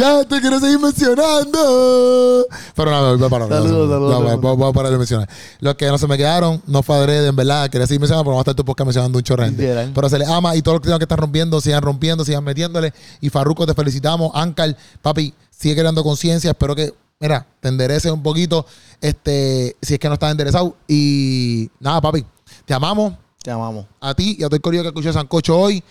[0.00, 2.46] Ya te quiero seguir mencionando.
[2.74, 3.48] Pero no, voy a parar.
[3.48, 5.28] Saludos, saludos, voy a- parar de mencionar.
[5.60, 7.68] Los que no se me quedaron, no fue adrede, en verdad.
[7.68, 9.50] Quería seguir mencionando, pero vamos a estar tu podcast mencionando un.
[9.56, 9.92] Literal.
[9.94, 12.92] Pero se les ama y todos los que estar rompiendo, sigan rompiendo, sigan metiéndole.
[13.20, 14.30] Y Farruko, te felicitamos.
[14.34, 16.50] Ankar, papi, sigue creando conciencia.
[16.50, 18.64] Espero que, mira, te endereces un poquito.
[19.00, 20.76] Este, si es que no estás enderezado.
[20.88, 22.24] Y nada, papi,
[22.64, 23.86] te amamos Te amamos.
[24.00, 25.82] a ti y a todo el corillo que escuchó Sancocho hoy.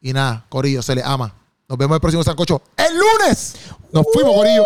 [0.00, 1.34] Y nada, corillo, se les ama.
[1.68, 3.56] Nos vemos el próximo Sancocho el lunes.
[3.92, 4.64] Nos fuimos, corillo.